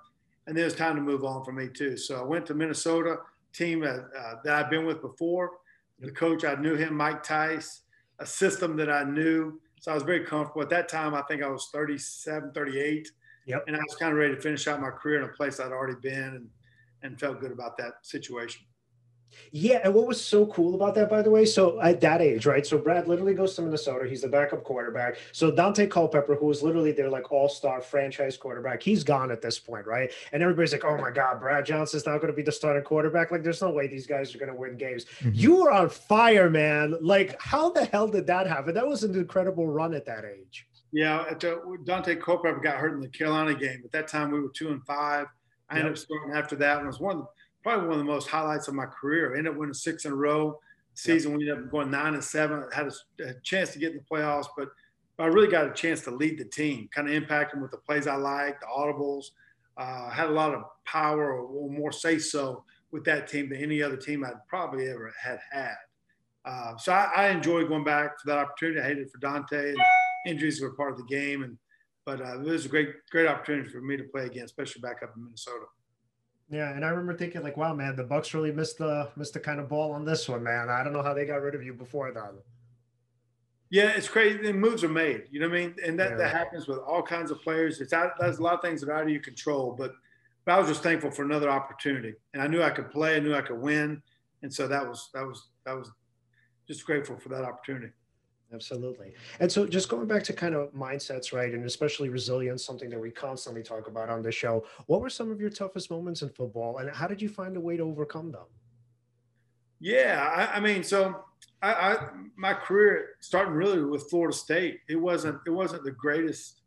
[0.46, 1.96] and then it was time to move on for me too.
[1.96, 3.18] So I went to Minnesota,
[3.52, 5.52] team that, uh, that I've been with before.
[6.00, 7.82] The coach, I knew him, Mike Tice,
[8.18, 9.60] a system that I knew.
[9.80, 10.62] So I was very comfortable.
[10.62, 13.10] At that time, I think I was 37, 38.
[13.46, 13.64] Yep.
[13.66, 15.72] And I was kind of ready to finish out my career in a place I'd
[15.72, 16.48] already been and,
[17.02, 18.62] and felt good about that situation.
[19.50, 21.44] Yeah, and what was so cool about that, by the way?
[21.44, 22.66] So at that age, right?
[22.66, 24.08] So Brad literally goes to Minnesota.
[24.08, 25.16] He's the backup quarterback.
[25.32, 29.58] So Daunte Culpepper, who was literally their like all-star franchise quarterback, he's gone at this
[29.58, 30.10] point, right?
[30.32, 33.30] And everybody's like, "Oh my God, Brad Johnson's not going to be the starting quarterback."
[33.30, 35.06] Like, there's no way these guys are going to win games.
[35.20, 35.30] Mm-hmm.
[35.34, 36.96] You were on fire, man.
[37.00, 38.74] Like, how the hell did that happen?
[38.74, 40.66] That was an incredible run at that age.
[40.92, 43.82] Yeah, at the, Daunte Culpepper got hurt in the Carolina game.
[43.84, 45.26] At that time, we were two and five.
[45.68, 45.86] I yep.
[45.86, 47.28] ended up starting after that, and it was one of the
[47.64, 49.34] probably one of the most highlights of my career.
[49.34, 50.60] Ended up winning six in a row.
[50.92, 51.38] Season yep.
[51.38, 52.64] we ended up going nine and seven.
[52.72, 54.68] Had a, a, chance to get in the playoffs, but,
[55.16, 57.72] but I really got a chance to lead the team, kind of impact them with
[57.72, 59.24] the plays I liked, the audibles.
[59.76, 62.62] Uh, had a lot of power or, or more say so
[62.92, 65.74] with that team than any other team I'd probably ever had had.
[66.44, 68.80] Uh, so I, I enjoyed going back for that opportunity.
[68.80, 69.78] I hated for Daunte and
[70.26, 71.58] injuries were part of the game, and
[72.06, 75.02] but uh, it was a great great opportunity for me to play again, especially back
[75.02, 75.64] up in Minnesota.
[76.50, 79.40] Yeah, and I remember thinking like, wow, man, the Bucs really missed the missed the
[79.40, 80.68] kind of ball on this one, man.
[80.68, 82.34] I don't know how they got rid of you before that.
[83.70, 84.38] Yeah, it's crazy.
[84.38, 85.24] The moves are made.
[85.30, 85.74] You know what I mean?
[85.84, 86.16] And that, yeah.
[86.18, 87.80] that happens with all kinds of players.
[87.80, 88.12] It's out.
[88.20, 89.74] There's a lot of things that are out of your control.
[89.76, 89.94] But,
[90.44, 93.16] but I was just thankful for another opportunity, and I knew I could play.
[93.16, 94.02] I knew I could win,
[94.42, 95.90] and so that was that was that was
[96.68, 97.88] just grateful for that opportunity.
[98.52, 99.14] Absolutely.
[99.40, 101.52] And so just going back to kind of mindsets, right?
[101.52, 104.64] And especially resilience, something that we constantly talk about on the show.
[104.86, 107.60] What were some of your toughest moments in football and how did you find a
[107.60, 108.46] way to overcome them?
[109.80, 111.24] Yeah, I, I mean, so
[111.62, 111.96] I, I,
[112.36, 114.80] my career starting really with Florida State.
[114.88, 116.60] It wasn't it wasn't the greatest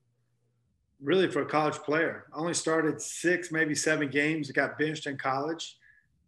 [1.02, 2.26] really for a college player.
[2.34, 4.52] I only started six, maybe seven games.
[4.52, 5.78] Got benched in college.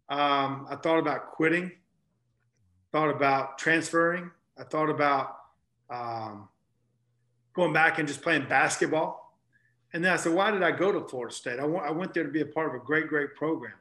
[0.08, 1.70] Um, I thought about quitting,
[2.92, 4.30] thought about transferring.
[4.58, 5.36] I thought about
[5.90, 6.48] um,
[7.54, 9.36] going back and just playing basketball.
[9.92, 11.54] And then I said, why did I go to Florida State?
[11.58, 13.72] I, w- I went there to be a part of a great, great program.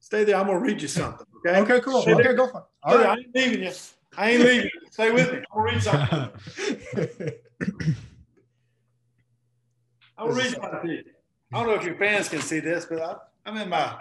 [0.00, 0.36] Stay there.
[0.36, 1.26] I'm going to read you something.
[1.46, 1.60] Okay.
[1.60, 2.00] Okay, cool.
[2.02, 2.34] Stay Okay, there.
[2.34, 2.64] go for it.
[2.84, 3.06] All All right.
[3.06, 3.72] I ain't leaving you.
[4.16, 4.70] I ain't leaving you.
[4.90, 5.38] Stay with me.
[5.52, 7.32] I'm going to read something.
[10.16, 11.04] I'll read something to you.
[11.52, 13.14] I don't know if your fans can see this, but I,
[13.46, 13.98] I'm in my.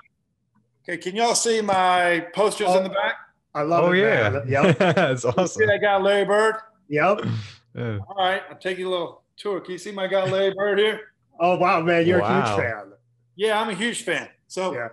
[0.83, 3.15] Okay, can y'all see my posters in the back?
[3.53, 3.99] I love Oh it.
[3.99, 4.43] yeah, man.
[4.47, 4.77] Yep.
[4.95, 5.67] that's You see awesome.
[5.67, 6.55] that guy Larry Bird?
[6.89, 7.21] Yep.
[7.75, 7.99] Yeah.
[8.09, 9.59] All right, I'll take you a little tour.
[9.61, 10.99] Can you see my guy Larry Bird here?
[11.39, 12.91] Oh wow, man, you're a huge fan.
[13.35, 14.27] Yeah, I'm a huge fan.
[14.47, 14.87] So, Yeah.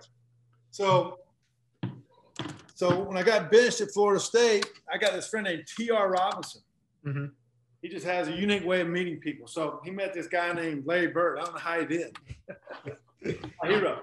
[0.69, 1.17] so,
[2.75, 6.11] so when I got benched at Florida State, I got this friend named T.R.
[6.11, 6.61] Robinson.
[7.07, 7.31] Mhm.
[7.81, 9.47] He just has a unique way of meeting people.
[9.47, 11.39] So he met this guy named Larry Bird.
[11.39, 12.15] I don't know how he did.
[13.63, 14.01] My hero.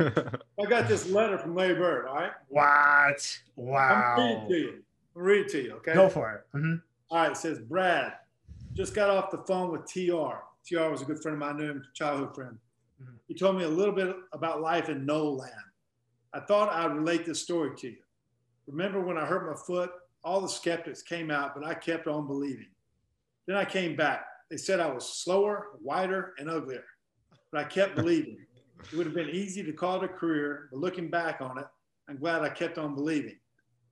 [0.00, 2.06] I got this letter from Larry Bird.
[2.06, 2.32] All right.
[2.48, 3.38] What?
[3.56, 3.78] Wow.
[3.88, 4.16] I'm Wow.
[4.16, 4.68] gonna read it to you.
[4.68, 4.82] I'm
[5.14, 5.72] gonna read it to you.
[5.74, 5.92] Okay.
[5.94, 6.56] Go for it.
[6.56, 6.82] Mhm.
[7.10, 8.12] All right, it says Brad
[8.74, 10.36] just got off the phone with TR.
[10.66, 12.58] TR was a good friend of mine, I knew him, childhood friend.
[13.02, 13.18] Mhm.
[13.26, 15.54] He told me a little bit about life in no land.
[16.32, 18.02] I thought I'd relate this story to you.
[18.66, 19.90] Remember when I hurt my foot,
[20.22, 22.68] all the skeptics came out, but I kept on believing.
[23.46, 24.26] Then I came back.
[24.50, 26.84] They said I was slower, wider, and uglier,
[27.50, 28.46] but I kept believing.
[28.92, 31.66] It would have been easy to call it a career, but looking back on it,
[32.08, 33.40] I'm glad I kept on believing.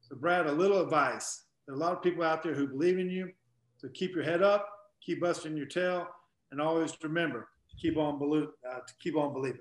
[0.03, 1.46] So, Brad, a little advice.
[1.67, 3.31] There are a lot of people out there who believe in you.
[3.79, 4.69] So keep your head up,
[5.01, 6.07] keep busting your tail,
[6.51, 9.61] and always remember to keep on believe, uh, to keep on believing.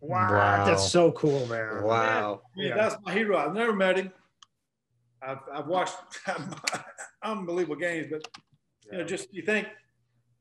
[0.00, 0.30] Wow.
[0.32, 0.64] Wow.
[0.66, 1.82] That's so cool, man.
[1.82, 2.42] Wow.
[2.56, 2.74] Yeah, Yeah.
[2.76, 3.36] that's my hero.
[3.38, 4.12] I've never met him.
[5.22, 5.96] I've, I've watched
[7.22, 8.28] unbelievable games, but
[8.92, 9.66] you know, just you think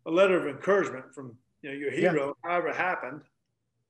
[0.06, 2.12] a letter of encouragement from you know your Yeah.
[2.12, 3.22] hero, however it happened,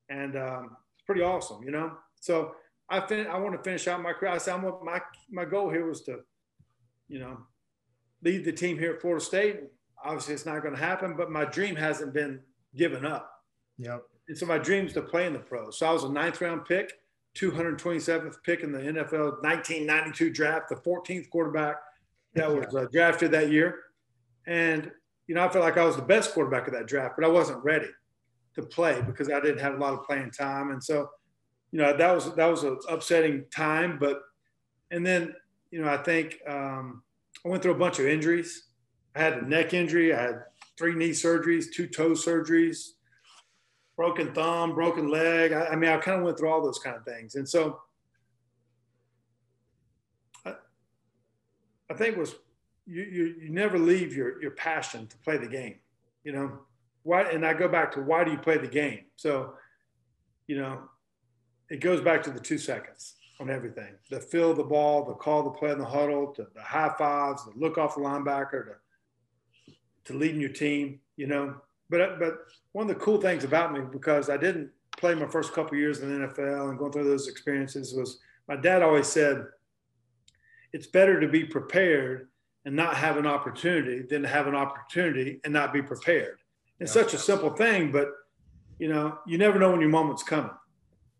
[0.10, 1.92] and um, it's pretty awesome, you know.
[2.22, 2.56] So
[2.88, 4.32] I fin- I want to finish out my career.
[4.32, 5.02] I said I'm, my
[5.32, 6.20] my goal here was to,
[7.08, 7.38] you know,
[8.24, 9.60] lead the team here at Florida State.
[10.04, 12.40] Obviously, it's not going to happen, but my dream hasn't been
[12.76, 13.32] given up.
[13.78, 14.04] Yep.
[14.28, 15.80] And so my dream is to play in the pros.
[15.80, 16.92] So I was a ninth round pick,
[17.38, 21.78] 227th pick in the NFL 1992 draft, the 14th quarterback
[22.34, 23.80] that was uh, drafted that year.
[24.46, 24.92] And,
[25.28, 27.30] you know, I felt like I was the best quarterback of that draft, but I
[27.30, 27.88] wasn't ready
[28.56, 30.72] to play because I didn't have a lot of playing time.
[30.72, 31.10] And so,
[31.72, 33.98] you know, that was, that was an upsetting time.
[34.00, 34.22] But,
[34.92, 35.34] and then,
[35.76, 37.04] you know, I think um,
[37.46, 38.68] I went through a bunch of injuries.
[39.14, 40.14] I had a neck injury.
[40.14, 40.44] I had
[40.78, 42.92] three knee surgeries, two toe surgeries,
[43.98, 45.52] broken thumb, broken leg.
[45.52, 47.36] I, I mean, I kind of went through all those kind of things.
[47.36, 47.82] And so
[50.46, 50.54] I,
[51.90, 52.36] I think it was
[52.86, 55.76] you, you, you never leave your, your passion to play the game,
[56.24, 56.58] you know,
[57.04, 59.02] why, and I go back to why do you play the game?
[59.18, 59.56] So,
[60.48, 60.84] you know,
[61.70, 65.44] it goes back to the two seconds on everything, the feel the ball, the call
[65.44, 69.74] the play in the huddle, to the high fives, the look off the linebacker, to,
[70.06, 71.56] to leading your team, you know,
[71.90, 72.38] but, uh, but
[72.72, 76.00] one of the cool things about me because I didn't play my first couple years
[76.00, 79.46] in the NFL and going through those experiences was my dad always said
[80.74, 82.30] it's better to be prepared
[82.66, 86.38] and not have an opportunity than to have an opportunity and not be prepared.
[86.80, 88.10] It's such a simple thing, but
[88.80, 90.52] you know, you never know when your moment's coming.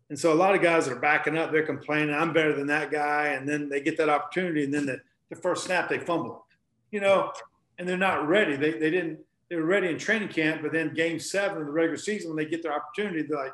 [0.08, 2.68] And so a lot of guys that are backing up, they're complaining, I'm better than
[2.68, 3.28] that guy.
[3.28, 4.64] And then they get that opportunity.
[4.64, 5.00] And then the,
[5.30, 6.46] the first snap, they fumble
[6.90, 7.32] you know,
[7.78, 8.56] and they're not ready.
[8.56, 9.18] They, they didn't,
[9.50, 12.36] they were ready in training camp, but then game seven of the regular season, when
[12.36, 13.52] they get their opportunity, they're like,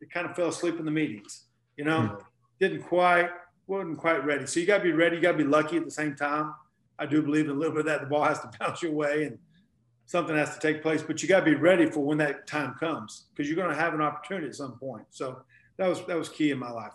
[0.00, 1.44] they kind of fell asleep in the meetings,
[1.76, 2.14] you know, hmm.
[2.60, 3.30] didn't quite,
[3.66, 4.46] wasn't quite ready.
[4.46, 5.16] So you got to be ready.
[5.16, 6.54] You got to be lucky at the same time.
[6.98, 8.00] I do believe in a little bit of that.
[8.00, 9.38] The ball has to bounce your way and
[10.06, 12.74] something has to take place, but you got to be ready for when that time
[12.74, 15.04] comes because you're going to have an opportunity at some point.
[15.10, 15.42] So
[15.76, 16.92] that was, that was key in my life.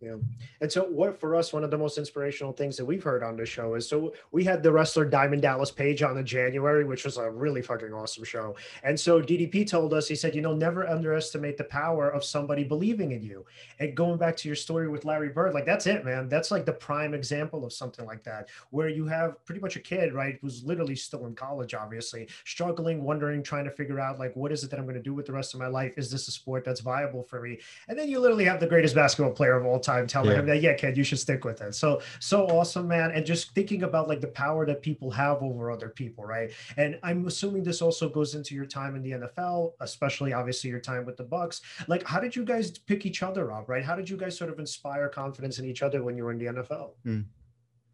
[0.00, 0.16] Yeah.
[0.62, 3.36] And so what for us, one of the most inspirational things that we've heard on
[3.36, 7.04] the show is so we had the wrestler Diamond Dallas Page on in January, which
[7.04, 8.56] was a really fucking awesome show.
[8.82, 12.64] And so DDP told us, he said, you know, never underestimate the power of somebody
[12.64, 13.44] believing in you.
[13.78, 16.30] And going back to your story with Larry Bird, like that's it, man.
[16.30, 19.80] That's like the prime example of something like that, where you have pretty much a
[19.80, 24.34] kid, right, who's literally still in college, obviously, struggling, wondering, trying to figure out like
[24.34, 25.98] what is it that I'm going to do with the rest of my life?
[25.98, 27.58] Is this a sport that's viable for me?
[27.88, 30.38] And then you literally have the greatest basketball player of all time telling Yeah.
[30.40, 31.74] him that, yeah, kid, you should stick with it.
[31.74, 33.10] So, so awesome, man.
[33.12, 36.50] And just thinking about like the power that people have over other people, right?
[36.76, 40.80] And I'm assuming this also goes into your time in the NFL, especially obviously your
[40.80, 41.60] time with the Bucs.
[41.88, 43.84] Like, how did you guys pick each other up, right?
[43.84, 46.38] How did you guys sort of inspire confidence in each other when you were in
[46.38, 46.92] the NFL?
[47.04, 47.20] Hmm.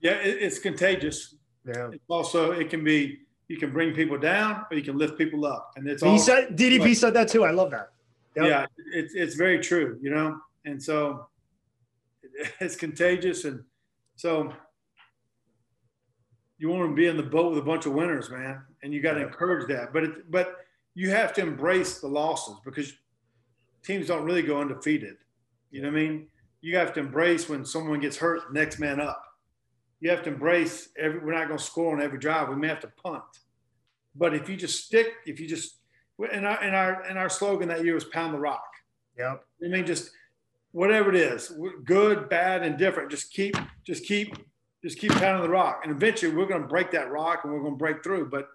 [0.00, 1.34] Yeah, it, it's contagious.
[1.64, 1.90] Yeah.
[1.92, 5.46] It's also, it can be you can bring people down or you can lift people
[5.46, 5.72] up.
[5.76, 7.44] And it's he all said DDP said that too.
[7.44, 7.90] I love that.
[8.34, 8.46] Yep.
[8.46, 10.38] Yeah, it's it's very true, you know.
[10.64, 11.28] And so
[12.60, 13.62] it's contagious and
[14.16, 14.52] so
[16.58, 19.02] you want to be in the boat with a bunch of winners, man, and you
[19.02, 19.92] got to encourage that.
[19.92, 20.56] But it, but
[20.94, 22.92] you have to embrace the losses because
[23.84, 25.16] teams don't really go undefeated.
[25.70, 26.28] You know what I mean?
[26.62, 29.22] You have to embrace when someone gets hurt, next man up.
[30.00, 31.20] You have to embrace every.
[31.20, 32.48] We're not going to score on every drive.
[32.48, 33.22] We may have to punt.
[34.14, 35.76] But if you just stick, if you just,
[36.32, 38.64] and our and our and our slogan that year was pound the rock.
[39.18, 39.44] Yep.
[39.64, 40.10] I mean, just
[40.76, 41.54] whatever it is,
[41.86, 43.10] good, bad, and different.
[43.10, 44.36] Just keep, just keep,
[44.84, 47.60] just keep pounding the rock, and eventually we're going to break that rock and we're
[47.60, 48.28] going to break through.
[48.28, 48.48] But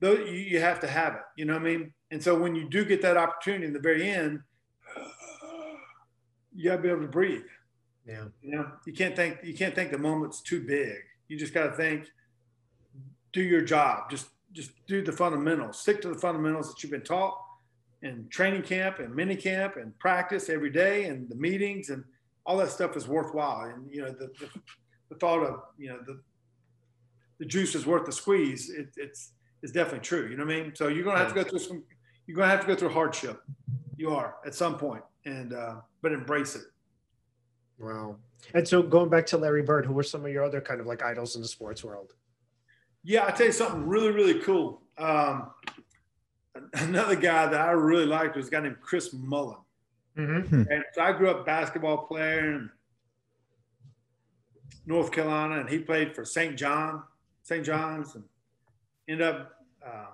[0.00, 1.92] though you, you have to have it, you know what I mean?
[2.10, 4.40] And so when you do get that opportunity in the very end,
[6.52, 7.44] you got to be able to breathe.
[8.08, 8.24] Yeah.
[8.42, 10.96] You know, you can't think you can't think the moment's too big.
[11.28, 12.06] You just got to think,
[13.32, 14.10] do your job.
[14.10, 15.78] Just just do the fundamentals.
[15.78, 17.38] Stick to the fundamentals that you've been taught
[18.02, 22.04] in training camp and mini camp and practice every day and the meetings and
[22.44, 23.70] all that stuff is worthwhile.
[23.70, 24.48] And you know, the, the,
[25.08, 26.20] the thought of you know the
[27.38, 28.70] the juice is worth the squeeze.
[28.70, 29.32] It, it's
[29.62, 30.28] it's definitely true.
[30.28, 30.72] You know what I mean?
[30.74, 31.82] So you're gonna have to go through some.
[32.26, 33.42] You're gonna have to go through hardship.
[33.96, 36.62] You are at some point, and uh, but embrace it.
[37.78, 38.16] Wow.
[38.54, 40.86] And so going back to Larry Bird, who were some of your other kind of
[40.86, 42.14] like idols in the sports world?
[43.04, 44.82] Yeah, I'll tell you something really, really cool.
[44.98, 45.50] Um,
[46.74, 49.56] another guy that I really liked was a guy named Chris Mullin.
[50.16, 50.62] Mm-hmm.
[50.70, 52.70] And so I grew up basketball player in
[54.86, 56.56] North Carolina, and he played for St.
[56.56, 57.02] John,
[57.42, 57.64] St.
[57.64, 58.24] John's, and
[59.08, 59.52] ended up
[59.84, 60.06] uh,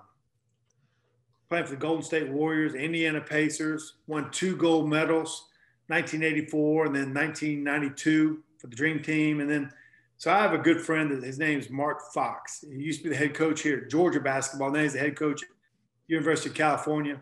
[1.49, 5.47] playing for the Golden State Warriors, Indiana Pacers, won two gold medals
[5.87, 9.39] 1984 and then 1992 for the Dream Team.
[9.39, 9.71] And then,
[10.17, 12.63] so I have a good friend that his name is Mark Fox.
[12.71, 14.69] He used to be the head coach here at Georgia basketball.
[14.71, 15.49] Now he's the head coach at
[16.09, 17.21] University of California.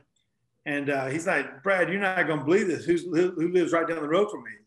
[0.66, 2.86] And uh, he's like, Brad, you're not going to believe this.
[2.86, 4.52] Who's, who, lives right down the road from me?
[4.60, 4.66] He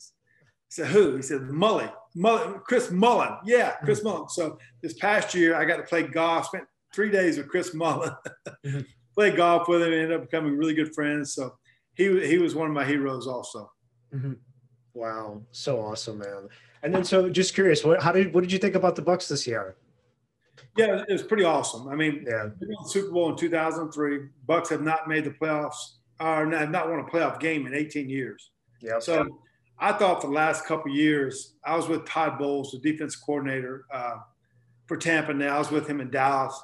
[0.69, 1.17] said, who?
[1.17, 3.37] He said, Mully, Mully Chris Mullin.
[3.45, 4.29] Yeah, Chris Mullin.
[4.29, 6.47] So this past year, I got to play golf.
[6.47, 6.65] Spent
[6.95, 8.13] three days with Chris Mullin.
[9.15, 9.93] Played golf with him.
[9.93, 11.35] Ended up becoming really good friends.
[11.35, 11.55] So
[11.95, 13.71] he, he was one of my heroes also.
[14.15, 14.35] Mm-hmm.
[14.95, 16.49] Wow, so awesome, man.
[16.83, 19.29] And then, so just curious, what how did what did you think about the Bucs
[19.29, 19.77] this year?
[20.77, 21.89] Yeah, it was pretty awesome.
[21.89, 22.49] I mean, yeah,
[22.87, 24.21] Super Bowl in 2003.
[24.49, 28.09] Bucs have not made the playoffs, or have not won a playoff game in 18
[28.09, 28.51] years.
[28.81, 28.99] Yeah.
[29.01, 29.27] So
[29.79, 33.87] I thought for the last couple years, I was with Todd Bowles, the defense coordinator
[33.93, 34.17] uh,
[34.87, 35.35] for Tampa.
[35.35, 36.59] Now I was with him in Dallas.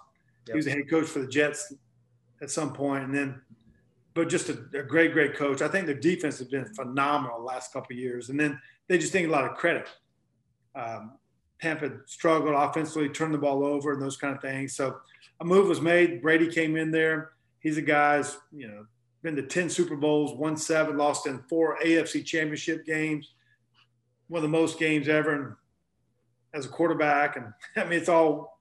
[0.46, 0.54] Yep.
[0.54, 1.72] He was the head coach for the Jets
[2.40, 3.40] at some point, and then
[4.14, 5.61] but just a, a, great, great coach.
[5.61, 8.96] I think their defense has been phenomenal the last couple of years, and then they
[8.96, 9.88] just think a lot of credit.
[10.74, 11.18] Um,
[11.61, 14.74] Tampa struggled offensively, turned the ball over, and those kind of things.
[14.74, 14.96] So
[15.40, 16.22] a move was made.
[16.22, 17.32] Brady came in there.
[17.61, 18.86] He's a guy's, you know,
[19.22, 23.32] been to ten Super Bowls, won seven, lost in four AFC Championship games,
[24.28, 25.59] one of the most games ever
[26.54, 27.36] as a quarterback.
[27.36, 27.46] And
[27.76, 28.61] I mean, it's all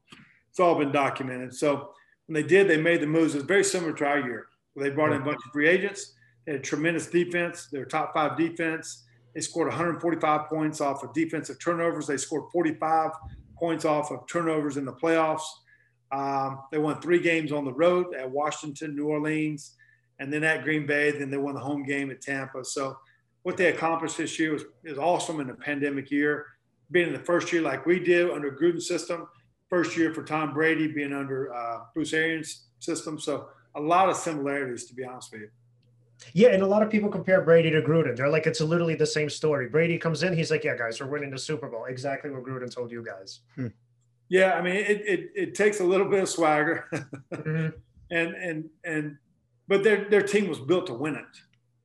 [0.49, 1.53] it's all been documented.
[1.53, 1.91] So
[2.27, 3.35] when they did, they made the moves.
[3.35, 6.13] It was very similar to our year they brought in a bunch of free agents.
[6.45, 7.67] They had a tremendous defense.
[7.71, 9.03] They were top five defense.
[9.36, 12.07] They scored 145 points off of defensive turnovers.
[12.07, 13.11] They scored 45
[13.59, 15.43] points off of turnovers in the playoffs.
[16.11, 19.75] Um, they won three games on the road at Washington, New Orleans,
[20.19, 21.11] and then at Green Bay.
[21.11, 22.63] Then they won the home game at Tampa.
[22.63, 22.95] So
[23.43, 26.45] what they accomplished this year was, was awesome in a pandemic year.
[26.91, 29.27] Being in the first year like we did under Gruden's system,
[29.69, 33.19] first year for Tom Brady being under uh, Bruce Arians' system.
[33.19, 35.49] So a lot of similarities, to be honest with you.
[36.34, 38.16] Yeah, and a lot of people compare Brady to Gruden.
[38.16, 39.70] They're like, it's literally the same story.
[39.70, 41.86] Brady comes in, he's like, yeah, guys, we're winning the Super Bowl.
[41.86, 43.41] Exactly what Gruden told you guys.
[43.55, 43.68] Hmm.
[44.30, 46.88] Yeah, I mean, it, it, it takes a little bit of swagger,
[47.32, 47.68] mm-hmm.
[48.11, 49.18] and and and,
[49.68, 51.24] but their their team was built to win it.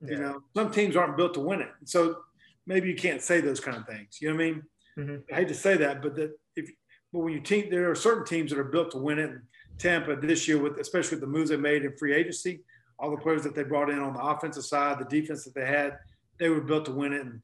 [0.01, 0.11] Yeah.
[0.11, 2.19] You know, some teams aren't built to win it, so
[2.67, 4.19] maybe you can't say those kind of things.
[4.23, 4.63] You know what I mean?
[4.99, 5.35] Mm-hmm.
[5.35, 6.71] I hate to say that, but that if
[7.13, 9.31] but when you team, there are certain teams that are built to win it.
[9.31, 9.43] And
[9.79, 12.61] Tampa this year, with especially with the moves they made in free agency,
[13.01, 15.67] all the players that they brought in on the offensive side, the defense that they
[15.67, 15.99] had,
[16.39, 17.23] they were built to win it.
[17.23, 17.41] And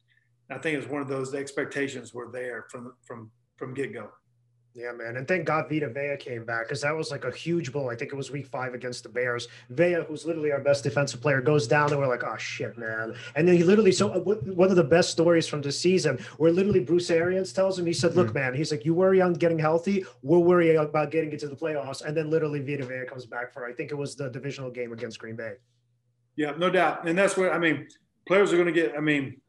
[0.49, 4.09] I think it was one of those expectations were there from from from get go.
[4.77, 5.17] Yeah, man.
[5.17, 7.89] And thank God Vita Vea came back because that was like a huge blow.
[7.89, 9.47] I think it was week five against the Bears.
[9.71, 13.15] Vea, who's literally our best defensive player, goes down and we're like, oh, shit, man.
[13.35, 16.51] And then he literally, so uh, one of the best stories from the season where
[16.51, 18.35] literally Bruce Arians tells him, he said, look, mm.
[18.35, 20.05] man, he's like, you worry on getting healthy.
[20.21, 22.05] We'll worry about getting into the playoffs.
[22.05, 24.93] And then literally Vita Vea comes back for, I think it was the divisional game
[24.93, 25.53] against Green Bay.
[26.35, 27.07] Yeah, no doubt.
[27.07, 27.87] And that's what, I mean,
[28.27, 29.41] players are going to get, I mean,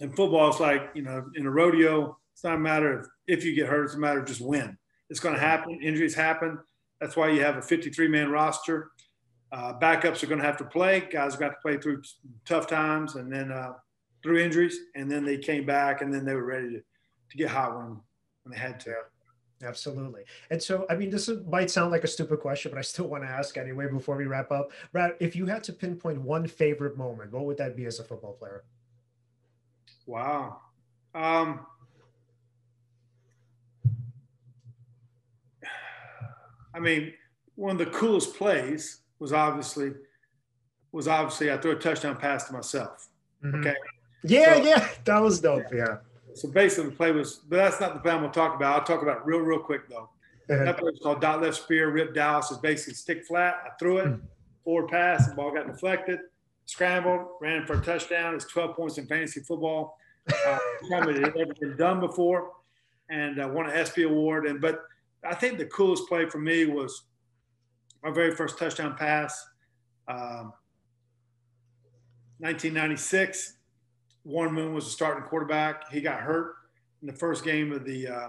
[0.00, 3.44] in football, it's like, you know, in a rodeo, it's not a matter of if
[3.44, 4.76] you get hurt, it's a matter of just win
[5.10, 5.78] it's going to happen.
[5.80, 6.58] Injuries happen.
[7.00, 8.90] That's why you have a 53 man roster.
[9.52, 11.06] Uh, backups are going to have to play.
[11.10, 12.02] Guys got to play through
[12.44, 13.74] tough times and then uh,
[14.22, 14.76] through injuries.
[14.94, 18.00] And then they came back and then they were ready to, to get hot when,
[18.42, 18.94] when they had to.
[19.62, 20.22] Absolutely.
[20.50, 23.22] And so, I mean, this might sound like a stupid question, but I still want
[23.22, 24.72] to ask anyway before we wrap up.
[24.92, 28.04] Brad, if you had to pinpoint one favorite moment, what would that be as a
[28.04, 28.64] football player?
[30.06, 30.60] Wow.
[31.14, 31.66] Um,
[36.74, 37.12] I mean,
[37.54, 39.92] one of the coolest plays was obviously
[40.92, 43.08] was obviously I threw a touchdown pass to myself.
[43.44, 43.60] Mm-hmm.
[43.60, 43.74] Okay.
[44.22, 45.64] Yeah, so, yeah, that was dope.
[45.72, 45.98] Yeah.
[46.34, 48.78] So basically, the play was, but that's not the play I'm going to talk about.
[48.78, 50.08] I'll talk about it real, real quick though.
[50.50, 50.64] Uh-huh.
[50.64, 52.50] That play was called dot left spear, rip Dallas.
[52.50, 53.62] Is basically stick flat.
[53.64, 54.26] I threw it, mm-hmm.
[54.64, 56.20] forward pass, the ball got deflected,
[56.66, 58.34] scrambled, ran for a touchdown.
[58.34, 59.96] It's 12 points in fantasy football.
[60.28, 62.52] Uh, it had never been done before,
[63.10, 64.46] and I won an ESPY award.
[64.46, 64.82] And but
[65.26, 67.04] I think the coolest play for me was
[68.02, 69.46] my very first touchdown pass,
[70.08, 70.52] um,
[72.38, 73.56] 1996.
[74.24, 75.90] Warren Moon was the starting quarterback.
[75.90, 76.54] He got hurt
[77.00, 78.28] in the first game of the uh,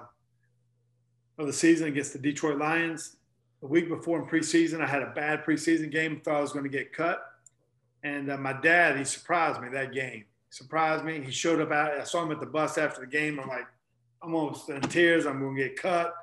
[1.37, 3.17] of the season against the Detroit Lions.
[3.63, 6.21] A week before in preseason, I had a bad preseason game.
[6.21, 7.25] Thought I was going to get cut,
[8.03, 10.25] and uh, my dad he surprised me that game.
[10.49, 11.21] Surprised me.
[11.21, 11.91] He showed up out.
[11.91, 13.39] I saw him at the bus after the game.
[13.39, 13.67] I'm like,
[14.21, 15.25] I'm almost in tears.
[15.25, 16.15] I'm going to get cut.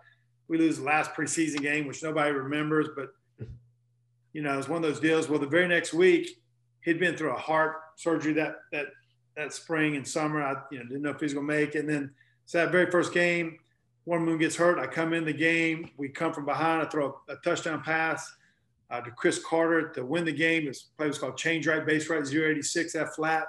[0.53, 3.15] We lose the last preseason game, which nobody remembers, but
[4.35, 5.27] you know, it's one of those deals.
[5.27, 6.29] Well, the very next week,
[6.83, 8.89] he'd been through a heart surgery that that
[9.35, 10.43] that spring and summer.
[10.43, 11.75] I you know didn't know if he was gonna make.
[11.75, 12.11] And then
[12.45, 13.61] so that very first game,
[14.05, 14.79] Warren Moon gets hurt.
[14.79, 15.89] I come in the game.
[15.97, 16.83] We come from behind.
[16.83, 18.31] I throw a, a touchdown pass
[18.91, 20.67] uh, to Cris Carter to win the game.
[20.67, 23.47] This play was called change right, base right, 086, that flat.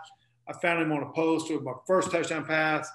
[0.48, 2.90] I found him on a post with my first touchdown pass.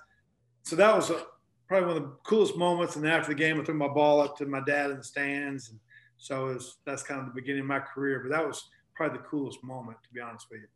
[0.62, 1.26] So that was a,
[1.68, 2.96] probably one of the coolest moments.
[2.96, 5.04] And then after the game, I threw my ball up to my dad in the
[5.04, 5.70] stands.
[5.70, 5.78] And
[6.16, 8.20] so was, that's kind of the beginning of my career.
[8.20, 10.68] But that was probably the coolest moment, to be honest with you.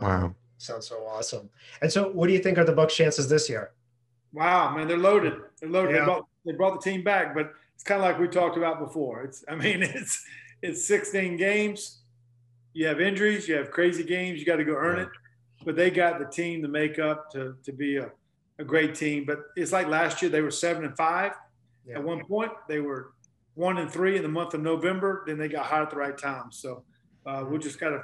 [0.00, 0.34] Wow.
[0.58, 1.50] Sounds so awesome.
[1.80, 3.72] And so, what do you think are the Bucs' chances this year?
[4.32, 5.34] Wow, man, they're loaded.
[5.60, 5.94] They're loaded.
[5.94, 6.00] Yeah.
[6.00, 8.78] They, brought, they brought the team back, but it's kind of like we talked about
[8.78, 9.24] before.
[9.24, 10.24] It's, I mean, it's
[10.62, 12.02] it's 16 games.
[12.72, 14.38] You have injuries, you have crazy games.
[14.38, 15.08] You got to go earn it.
[15.64, 18.10] But they got the team to make up to to be a,
[18.62, 19.24] a great team.
[19.26, 21.32] But it's like last year they were seven and five.
[21.86, 21.96] Yeah.
[21.96, 23.12] At one point they were
[23.54, 25.24] one and three in the month of November.
[25.26, 26.50] Then they got hot at the right time.
[26.50, 26.84] So
[27.26, 28.02] uh, we'll just got to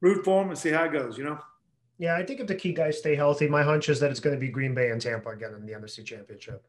[0.00, 1.16] root for them and see how it goes.
[1.16, 1.38] You know.
[1.98, 4.36] Yeah, I think if the key guys stay healthy, my hunch is that it's going
[4.36, 6.62] to be Green Bay and Tampa again in the NFC Championship.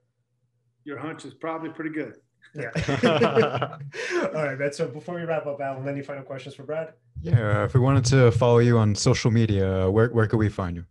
[0.86, 2.16] Your hunch is probably pretty good.
[2.56, 2.70] Yeah.
[4.34, 4.72] All right, man.
[4.72, 6.94] So before we wrap up, Alan, any final questions for Brad?
[7.22, 10.78] Yeah, if we wanted to follow you on social media, where where could we find
[10.78, 10.86] you?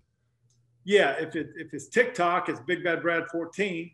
[0.87, 3.91] Yeah, if it if it's TikTok, it's Big Bad Brad 14.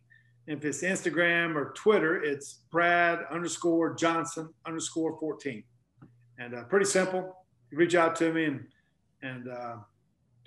[0.47, 5.65] If it's Instagram or Twitter, it's Brad underscore Johnson underscore 14.
[6.39, 7.35] And uh, pretty simple.
[7.71, 8.67] You reach out to me and
[9.23, 9.77] and uh,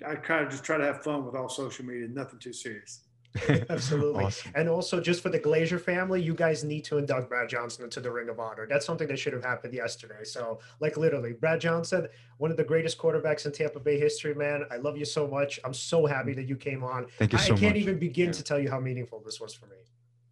[0.06, 3.05] I kind of just try to have fun with all social media, nothing too serious.
[3.70, 4.24] Absolutely.
[4.24, 4.52] Awesome.
[4.54, 8.00] And also, just for the Glazer family, you guys need to induct Brad Johnson into
[8.00, 8.66] the Ring of Honor.
[8.66, 10.24] That's something that should have happened yesterday.
[10.24, 12.08] So, like, literally, Brad Johnson,
[12.38, 14.64] one of the greatest quarterbacks in Tampa Bay history, man.
[14.70, 15.60] I love you so much.
[15.64, 17.06] I'm so happy that you came on.
[17.18, 17.60] Thank you so much.
[17.60, 17.82] I can't much.
[17.82, 18.32] even begin yeah.
[18.32, 19.76] to tell you how meaningful this was for me.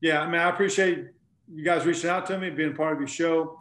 [0.00, 1.06] Yeah, I mean, I appreciate
[1.52, 3.58] you guys reaching out to me, being part of your show.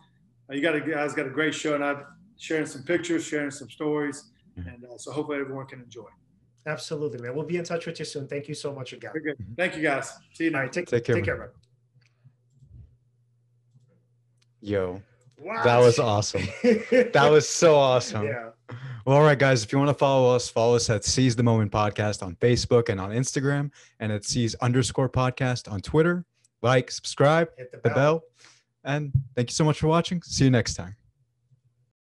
[0.50, 2.06] Uh, you got a guys got a great show, and I'm
[2.38, 6.08] sharing some pictures, sharing some stories and uh, so hopefully everyone can enjoy.
[6.66, 7.36] Absolutely, man.
[7.36, 8.28] We'll be in touch with you soon.
[8.28, 9.12] Thank you so much again.
[9.14, 9.46] Very good.
[9.58, 10.14] Thank you, guys.
[10.34, 10.66] See you now.
[10.68, 11.16] take, take care.
[11.16, 11.50] Take care, man.
[14.62, 15.02] Yo,
[15.38, 15.64] what?
[15.66, 16.48] that was awesome.
[16.64, 18.26] that was so awesome.
[18.26, 18.50] Yeah.
[19.06, 19.64] Well, all right, guys.
[19.64, 22.88] If you want to follow us, follow us at Seize the Moment Podcast on Facebook
[22.88, 26.24] and on Instagram, and at Seize underscore Podcast on Twitter.
[26.62, 27.92] Like, subscribe, hit the bell.
[27.92, 28.24] the bell.
[28.86, 30.22] And thank you so much for watching.
[30.22, 30.96] See you next time.